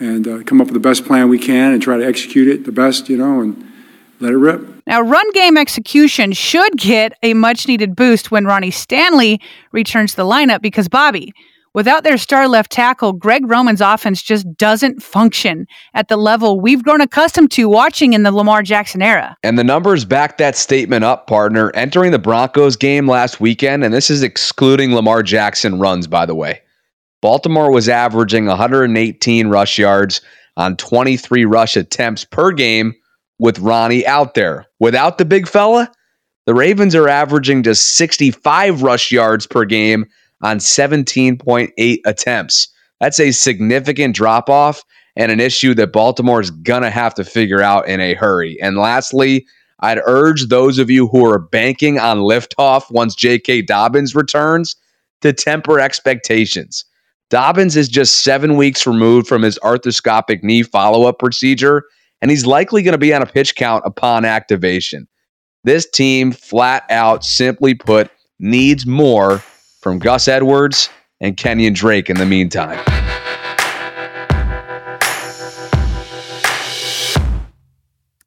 and 0.00 0.26
uh, 0.26 0.42
come 0.42 0.60
up 0.60 0.66
with 0.66 0.74
the 0.74 0.80
best 0.80 1.04
plan 1.04 1.28
we 1.28 1.38
can 1.38 1.72
and 1.72 1.80
try 1.80 1.96
to 1.96 2.04
execute 2.04 2.48
it 2.48 2.64
the 2.64 2.72
best, 2.72 3.08
you 3.08 3.16
know, 3.16 3.40
and 3.40 3.72
let 4.20 4.32
it 4.32 4.36
rip. 4.36 4.60
Now, 4.86 5.00
run 5.00 5.30
game 5.32 5.56
execution 5.56 6.32
should 6.32 6.76
get 6.76 7.16
a 7.22 7.34
much 7.34 7.68
needed 7.68 7.94
boost 7.94 8.30
when 8.30 8.44
Ronnie 8.44 8.72
Stanley 8.72 9.40
returns 9.70 10.12
to 10.12 10.16
the 10.16 10.24
lineup 10.24 10.60
because 10.60 10.88
Bobby, 10.88 11.32
Without 11.74 12.04
their 12.04 12.18
star 12.18 12.48
left 12.48 12.70
tackle, 12.70 13.14
Greg 13.14 13.48
Roman's 13.48 13.80
offense 13.80 14.22
just 14.22 14.46
doesn't 14.58 15.02
function 15.02 15.66
at 15.94 16.08
the 16.08 16.18
level 16.18 16.60
we've 16.60 16.82
grown 16.82 17.00
accustomed 17.00 17.50
to 17.52 17.66
watching 17.66 18.12
in 18.12 18.24
the 18.24 18.30
Lamar 18.30 18.62
Jackson 18.62 19.00
era. 19.00 19.34
And 19.42 19.58
the 19.58 19.64
numbers 19.64 20.04
back 20.04 20.36
that 20.36 20.54
statement 20.54 21.02
up, 21.02 21.26
partner. 21.26 21.70
Entering 21.74 22.12
the 22.12 22.18
Broncos 22.18 22.76
game 22.76 23.08
last 23.08 23.40
weekend, 23.40 23.84
and 23.84 23.94
this 23.94 24.10
is 24.10 24.22
excluding 24.22 24.94
Lamar 24.94 25.22
Jackson 25.22 25.78
runs, 25.78 26.06
by 26.06 26.26
the 26.26 26.34
way. 26.34 26.60
Baltimore 27.22 27.72
was 27.72 27.88
averaging 27.88 28.46
118 28.46 29.48
rush 29.48 29.78
yards 29.78 30.20
on 30.58 30.76
23 30.76 31.46
rush 31.46 31.74
attempts 31.74 32.24
per 32.26 32.52
game 32.52 32.92
with 33.38 33.58
Ronnie 33.60 34.06
out 34.06 34.34
there. 34.34 34.66
Without 34.78 35.16
the 35.16 35.24
big 35.24 35.48
fella, 35.48 35.90
the 36.44 36.54
Ravens 36.54 36.94
are 36.94 37.08
averaging 37.08 37.62
just 37.62 37.96
65 37.96 38.82
rush 38.82 39.10
yards 39.10 39.46
per 39.46 39.64
game 39.64 40.04
on 40.42 40.58
17.8 40.58 41.98
attempts. 42.04 42.68
That's 43.00 43.20
a 43.20 43.32
significant 43.32 44.14
drop 44.14 44.50
off 44.50 44.84
and 45.16 45.30
an 45.30 45.40
issue 45.40 45.74
that 45.74 45.92
Baltimore 45.92 46.40
is 46.40 46.50
going 46.50 46.82
to 46.82 46.90
have 46.90 47.14
to 47.14 47.24
figure 47.24 47.62
out 47.62 47.88
in 47.88 48.00
a 48.00 48.14
hurry. 48.14 48.60
And 48.60 48.76
lastly, 48.76 49.46
I'd 49.80 50.00
urge 50.04 50.46
those 50.46 50.78
of 50.78 50.90
you 50.90 51.08
who 51.08 51.24
are 51.26 51.38
banking 51.38 51.98
on 51.98 52.18
liftoff 52.18 52.90
once 52.90 53.14
J.K. 53.14 53.62
Dobbins 53.62 54.14
returns 54.14 54.76
to 55.20 55.32
temper 55.32 55.80
expectations. 55.80 56.84
Dobbins 57.30 57.76
is 57.76 57.88
just 57.88 58.18
seven 58.18 58.56
weeks 58.56 58.86
removed 58.86 59.26
from 59.26 59.42
his 59.42 59.58
arthroscopic 59.60 60.42
knee 60.42 60.62
follow 60.62 61.08
up 61.08 61.18
procedure, 61.18 61.84
and 62.20 62.30
he's 62.30 62.46
likely 62.46 62.82
going 62.82 62.92
to 62.92 62.98
be 62.98 63.14
on 63.14 63.22
a 63.22 63.26
pitch 63.26 63.56
count 63.56 63.82
upon 63.86 64.24
activation. 64.24 65.08
This 65.64 65.88
team, 65.88 66.32
flat 66.32 66.84
out, 66.90 67.24
simply 67.24 67.74
put, 67.74 68.10
needs 68.38 68.86
more 68.86 69.42
from 69.82 69.98
Gus 69.98 70.28
Edwards 70.28 70.88
and 71.20 71.36
Kenyon 71.36 71.74
Drake 71.74 72.08
in 72.08 72.16
the 72.16 72.24
meantime. 72.24 72.78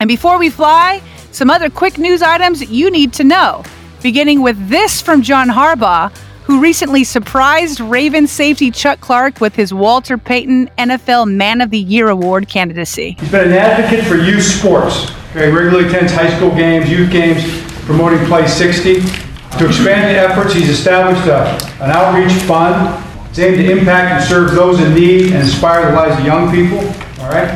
And 0.02 0.08
before 0.10 0.38
we 0.38 0.50
fly, 0.50 1.02
some 1.32 1.50
other 1.50 1.70
quick 1.70 1.98
news 1.98 2.22
items 2.22 2.70
you 2.70 2.92
need 2.92 3.14
to 3.14 3.24
know. 3.24 3.64
Beginning 4.04 4.42
with 4.42 4.70
this 4.70 5.02
from 5.02 5.22
John 5.22 5.48
Harbaugh, 5.48 6.16
who 6.44 6.62
recently 6.62 7.04
surprised 7.04 7.80
Ravens 7.80 8.32
safety 8.32 8.70
Chuck 8.70 9.00
Clark 9.00 9.42
with 9.42 9.56
his 9.56 9.74
Walter 9.74 10.18
Payton 10.18 10.70
NFL 10.78 11.34
Man 11.34 11.62
of 11.62 11.72
the 11.72 11.80
Year 11.80 12.10
award 12.10 12.50
candidacy. 12.50 13.16
He's 13.20 13.32
been 13.32 13.48
an 13.48 13.54
advocate 13.54 14.06
for 14.06 14.18
youth 14.18 14.44
sports. 14.44 15.10
Okay, 15.32 15.52
regularly 15.52 15.88
attends 15.88 16.12
high 16.12 16.36
school 16.36 16.52
games, 16.52 16.90
youth 16.90 17.12
games, 17.12 17.42
promoting 17.86 18.20
Play 18.26 18.46
60. 18.46 19.25
To 19.60 19.68
expand 19.68 20.14
the 20.14 20.20
efforts, 20.20 20.54
he's 20.54 20.70
established 20.70 21.26
a, 21.28 21.56
an 21.84 21.92
outreach 21.92 22.34
fund. 22.44 23.04
It's 23.30 23.40
aimed 23.40 23.58
to 23.58 23.72
impact 23.72 24.12
and 24.12 24.24
serve 24.24 24.52
those 24.52 24.80
in 24.82 24.94
need 24.94 25.32
and 25.34 25.44
inspire 25.44 25.90
the 25.90 25.96
lives 25.96 26.20
of 26.20 26.26
young 26.26 26.52
people. 26.52 26.80
All 27.24 27.30
right. 27.30 27.50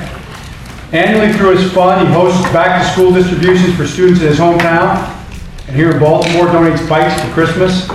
Annually 0.91 1.31
through 1.33 1.57
his 1.57 1.71
fund, 1.71 2.07
he 2.07 2.13
hosts 2.13 2.41
back-to-school 2.51 3.11
distributions 3.13 3.75
for 3.75 3.85
students 3.85 4.21
in 4.21 4.27
his 4.27 4.39
hometown. 4.39 4.97
And 5.67 5.75
here 5.75 5.91
in 5.91 5.99
Baltimore, 5.99 6.47
donates 6.47 6.87
bikes 6.89 7.21
for 7.21 7.31
Christmas. 7.33 7.87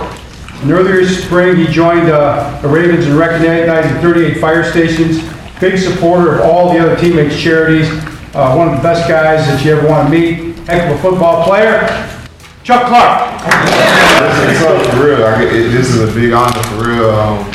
And 0.61 0.71
earlier 0.71 1.05
spring, 1.05 1.57
he 1.57 1.67
joined 1.67 2.09
uh, 2.09 2.61
the 2.61 2.67
Ravens 2.67 3.05
in 3.05 3.17
recognizing 3.17 4.01
38 4.01 4.39
fire 4.39 4.63
stations. 4.63 5.19
Big 5.59 5.77
supporter 5.77 6.35
of 6.35 6.41
all 6.41 6.73
the 6.73 6.79
other 6.79 6.95
teammates' 6.95 7.37
charities. 7.37 7.87
Uh, 8.33 8.55
one 8.55 8.69
of 8.69 8.77
the 8.77 8.81
best 8.81 9.09
guys 9.09 9.45
that 9.47 9.63
you 9.65 9.75
ever 9.75 9.87
want 9.87 10.07
to 10.07 10.17
meet. 10.17 10.57
Heck 10.67 10.89
of 10.89 10.97
a 10.97 11.01
football 11.01 11.43
player. 11.43 11.81
Chuck 12.63 12.87
Clark. 12.87 13.34
This 13.45 14.61
is 14.61 14.93
for 14.93 15.05
real. 15.05 15.21
It, 15.21 15.69
this 15.69 15.89
is 15.93 16.01
a 16.01 16.13
big 16.13 16.33
honor 16.33 16.63
for 16.63 16.89
real. 16.89 17.09
Um, 17.11 17.45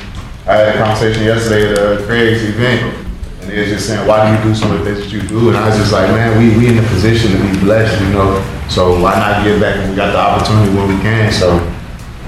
I 0.46 0.55
had 0.55 0.74
a 0.74 0.79
conversation 0.79 1.24
yesterday 1.24 1.72
at 1.72 1.79
uh, 1.79 2.07
Craig's 2.07 2.44
event, 2.44 2.94
and 3.40 3.50
they 3.50 3.61
was 3.61 3.68
just 3.68 3.87
saying, 3.87 4.07
"Why 4.07 4.24
do 4.24 4.37
you 4.37 4.53
do 4.53 4.55
some 4.55 4.70
of 4.70 4.79
the 4.79 4.85
things 4.85 5.00
that 5.00 5.12
you 5.12 5.22
do?" 5.22 5.48
And 5.48 5.57
I 5.57 5.68
was 5.68 5.76
just 5.76 5.92
like, 5.92 6.09
"Man, 6.11 6.38
we 6.38 6.57
we 6.57 6.68
in 6.68 6.79
a 6.79 6.87
position 6.88 7.33
to 7.33 7.38
be 7.38 7.59
blessed, 7.61 8.00
you 8.03 8.11
know. 8.11 8.38
So 8.68 9.00
why 9.00 9.14
not 9.18 9.44
give 9.44 9.61
back 9.61 9.76
when 9.76 9.90
we 9.90 9.96
got 9.96 10.12
the 10.12 10.18
opportunity 10.18 10.76
when 10.76 10.88
we 10.88 11.03
can?" 11.03 11.33
So 11.33 11.59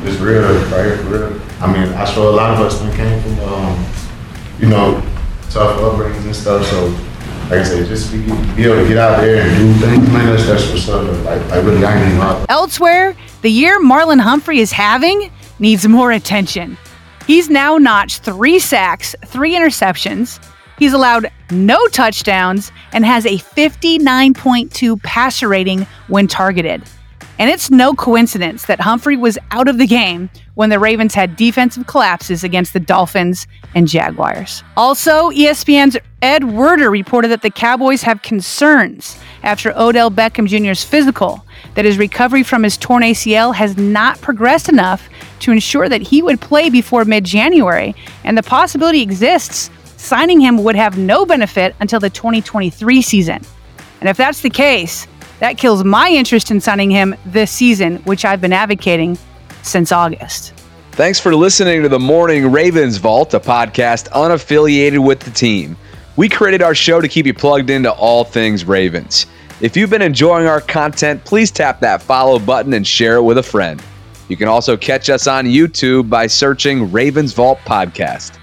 it's 0.03 0.18
real, 0.18 0.42
right 0.42 0.98
for 0.98 1.31
real. 1.31 1.40
I 1.61 1.72
mean, 1.72 1.94
I 1.94 2.05
sure 2.05 2.27
a 2.27 2.31
lot 2.35 2.55
of 2.55 2.61
us 2.61 2.81
came 2.96 3.22
from, 3.22 3.38
um, 3.48 3.87
you 4.59 4.68
know, 4.68 5.01
tough 5.51 5.79
upbringings 5.79 6.25
and 6.25 6.35
stuff. 6.35 6.66
So 6.66 6.88
like 7.51 7.61
I 7.61 7.64
said, 7.64 7.87
just 7.87 8.11
be, 8.11 8.25
be 8.57 8.64
able 8.64 8.83
to 8.83 8.88
get 8.88 8.98
out 8.98 9.20
there 9.20 9.46
and 9.46 9.57
do 9.59 9.87
things, 9.87 10.09
man, 10.11 10.27
that's, 10.27 10.46
that's 10.46 10.70
what's 10.70 10.88
up. 10.88 11.05
Like, 11.25 11.42
I 11.53 11.61
really, 11.61 11.85
I 11.85 11.94
ain't 11.94 12.14
even 12.14 12.46
Elsewhere, 12.48 13.14
the 13.42 13.50
year 13.50 13.81
Marlon 13.81 14.20
Humphrey 14.20 14.61
is 14.61 14.72
having 14.72 15.31
needs 15.59 15.87
more 15.87 16.12
attention. 16.12 16.78
He's 17.26 17.50
now 17.50 17.76
notched 17.76 18.22
three 18.22 18.59
sacks, 18.59 19.14
three 19.26 19.55
interceptions. 19.55 20.44
He's 20.78 20.92
allowed 20.92 21.31
no 21.50 21.87
touchdowns 21.88 22.72
and 22.92 23.05
has 23.05 23.26
a 23.26 23.38
59.2 23.38 25.02
passer 25.02 25.48
rating 25.48 25.87
when 26.09 26.26
targeted. 26.26 26.83
And 27.38 27.50
it's 27.50 27.70
no 27.70 27.94
coincidence 27.94 28.66
that 28.66 28.81
Humphrey 28.81 29.16
was 29.16 29.38
out 29.50 29.66
of 29.66 29.78
the 29.78 29.87
game 29.87 30.31
when 30.55 30.70
the 30.70 30.78
Ravens 30.78 31.14
had 31.14 31.35
defensive 31.35 31.87
collapses 31.87 32.44
against 32.44 32.72
the 32.72 32.81
Dolphins 32.81 33.46
and 33.74 33.88
Jaguars. 33.88 34.62
Also, 34.76 35.31
ESPN's 35.31 35.96
Ed 36.20 36.44
Werder 36.44 36.90
reported 36.90 37.28
that 37.28 37.42
the 37.42 37.50
Cowboys 37.50 38.02
have 38.02 38.22
concerns 38.22 39.18
after 39.42 39.76
Odell 39.76 40.11
Beckham 40.11 40.46
Jr.'s 40.46 40.85
physical 40.85 41.44
that 41.74 41.85
his 41.85 41.98
recovery 41.98 42.42
from 42.42 42.62
his 42.62 42.76
torn 42.76 43.02
ACL 43.02 43.54
has 43.54 43.76
not 43.76 44.20
progressed 44.20 44.68
enough 44.68 45.08
to 45.40 45.52
ensure 45.52 45.88
that 45.88 46.02
he 46.02 46.22
would 46.22 46.40
play 46.40 46.70
before 46.70 47.04
mid 47.04 47.24
January, 47.24 47.94
and 48.24 48.37
the 48.37 48.42
possibility 48.42 49.02
exists 49.02 49.70
signing 49.96 50.40
him 50.40 50.62
would 50.64 50.76
have 50.76 50.98
no 50.98 51.24
benefit 51.24 51.74
until 51.80 52.00
the 52.00 52.11
2023 52.11 53.02
season. 53.02 53.40
And 54.00 54.08
if 54.08 54.16
that's 54.16 54.40
the 54.40 54.50
case, 54.50 55.06
that 55.38 55.58
kills 55.58 55.85
my 55.85 56.08
interest 56.08 56.50
in 56.50 56.61
signing 56.61 56.90
him 56.90 57.14
this 57.26 57.50
season, 57.50 57.96
which 57.98 58.24
I've 58.24 58.40
been 58.40 58.52
advocating 58.52 59.16
since 59.62 59.92
August. 59.92 60.54
Thanks 60.92 61.18
for 61.18 61.35
listening 61.35 61.82
to 61.82 61.88
the 61.88 61.98
Morning 61.98 62.52
Ravens 62.52 62.98
Vault, 62.98 63.32
a 63.32 63.40
podcast 63.40 64.11
unaffiliated 64.11 65.04
with 65.04 65.20
the 65.20 65.30
team. 65.30 65.76
We 66.16 66.28
created 66.28 66.62
our 66.62 66.74
show 66.74 67.00
to 67.00 67.08
keep 67.08 67.24
you 67.24 67.32
plugged 67.32 67.70
into 67.70 67.90
all 67.90 68.24
things 68.24 68.64
Ravens. 68.64 69.26
If 69.62 69.77
you've 69.77 69.90
been 69.90 70.03
enjoying 70.03 70.48
our 70.48 70.61
content, 70.61 71.25
please 71.25 71.53
tap 71.53 71.79
that 71.81 72.03
follow 72.03 72.40
button 72.40 72.72
and 72.72 72.85
share 72.85 73.14
it 73.14 73.22
with 73.22 73.38
a 73.38 73.44
friend. 73.44 73.81
You 74.29 74.37
can 74.37 74.48
also 74.48 74.77
catch 74.77 75.09
us 75.09 75.29
on 75.29 75.44
YouTube 75.44 76.11
by 76.11 76.27
searching 76.27 76.90
Ravens 76.90 77.33
Vault 77.33 77.61
Podcast. 77.64 78.37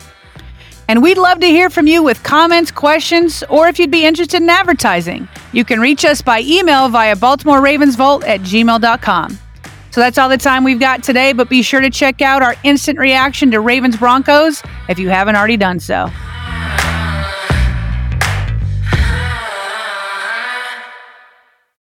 And 0.87 1.03
we'd 1.03 1.17
love 1.17 1.41
to 1.41 1.47
hear 1.47 1.69
from 1.69 1.87
you 1.87 2.01
with 2.01 2.23
comments, 2.23 2.71
questions, 2.71 3.43
or 3.49 3.67
if 3.67 3.79
you'd 3.79 3.91
be 3.91 4.05
interested 4.05 4.41
in 4.41 4.49
advertising. 4.49 5.27
You 5.51 5.65
can 5.65 5.81
reach 5.81 6.05
us 6.05 6.21
by 6.21 6.39
email 6.39 6.87
via 6.87 7.17
Baltimore 7.17 7.61
Ravens 7.61 7.97
Vault 7.97 8.23
at 8.23 8.39
gmail.com. 8.39 9.37
So 9.91 9.99
that's 9.99 10.17
all 10.17 10.29
the 10.29 10.37
time 10.37 10.63
we've 10.63 10.79
got 10.79 11.03
today, 11.03 11.33
but 11.33 11.49
be 11.49 11.61
sure 11.61 11.81
to 11.81 11.89
check 11.89 12.21
out 12.21 12.41
our 12.41 12.55
instant 12.63 12.97
reaction 12.97 13.51
to 13.51 13.59
Ravens 13.59 13.97
Broncos 13.97 14.63
if 14.87 14.97
you 14.97 15.09
haven't 15.09 15.35
already 15.35 15.57
done 15.57 15.81
so. 15.81 16.09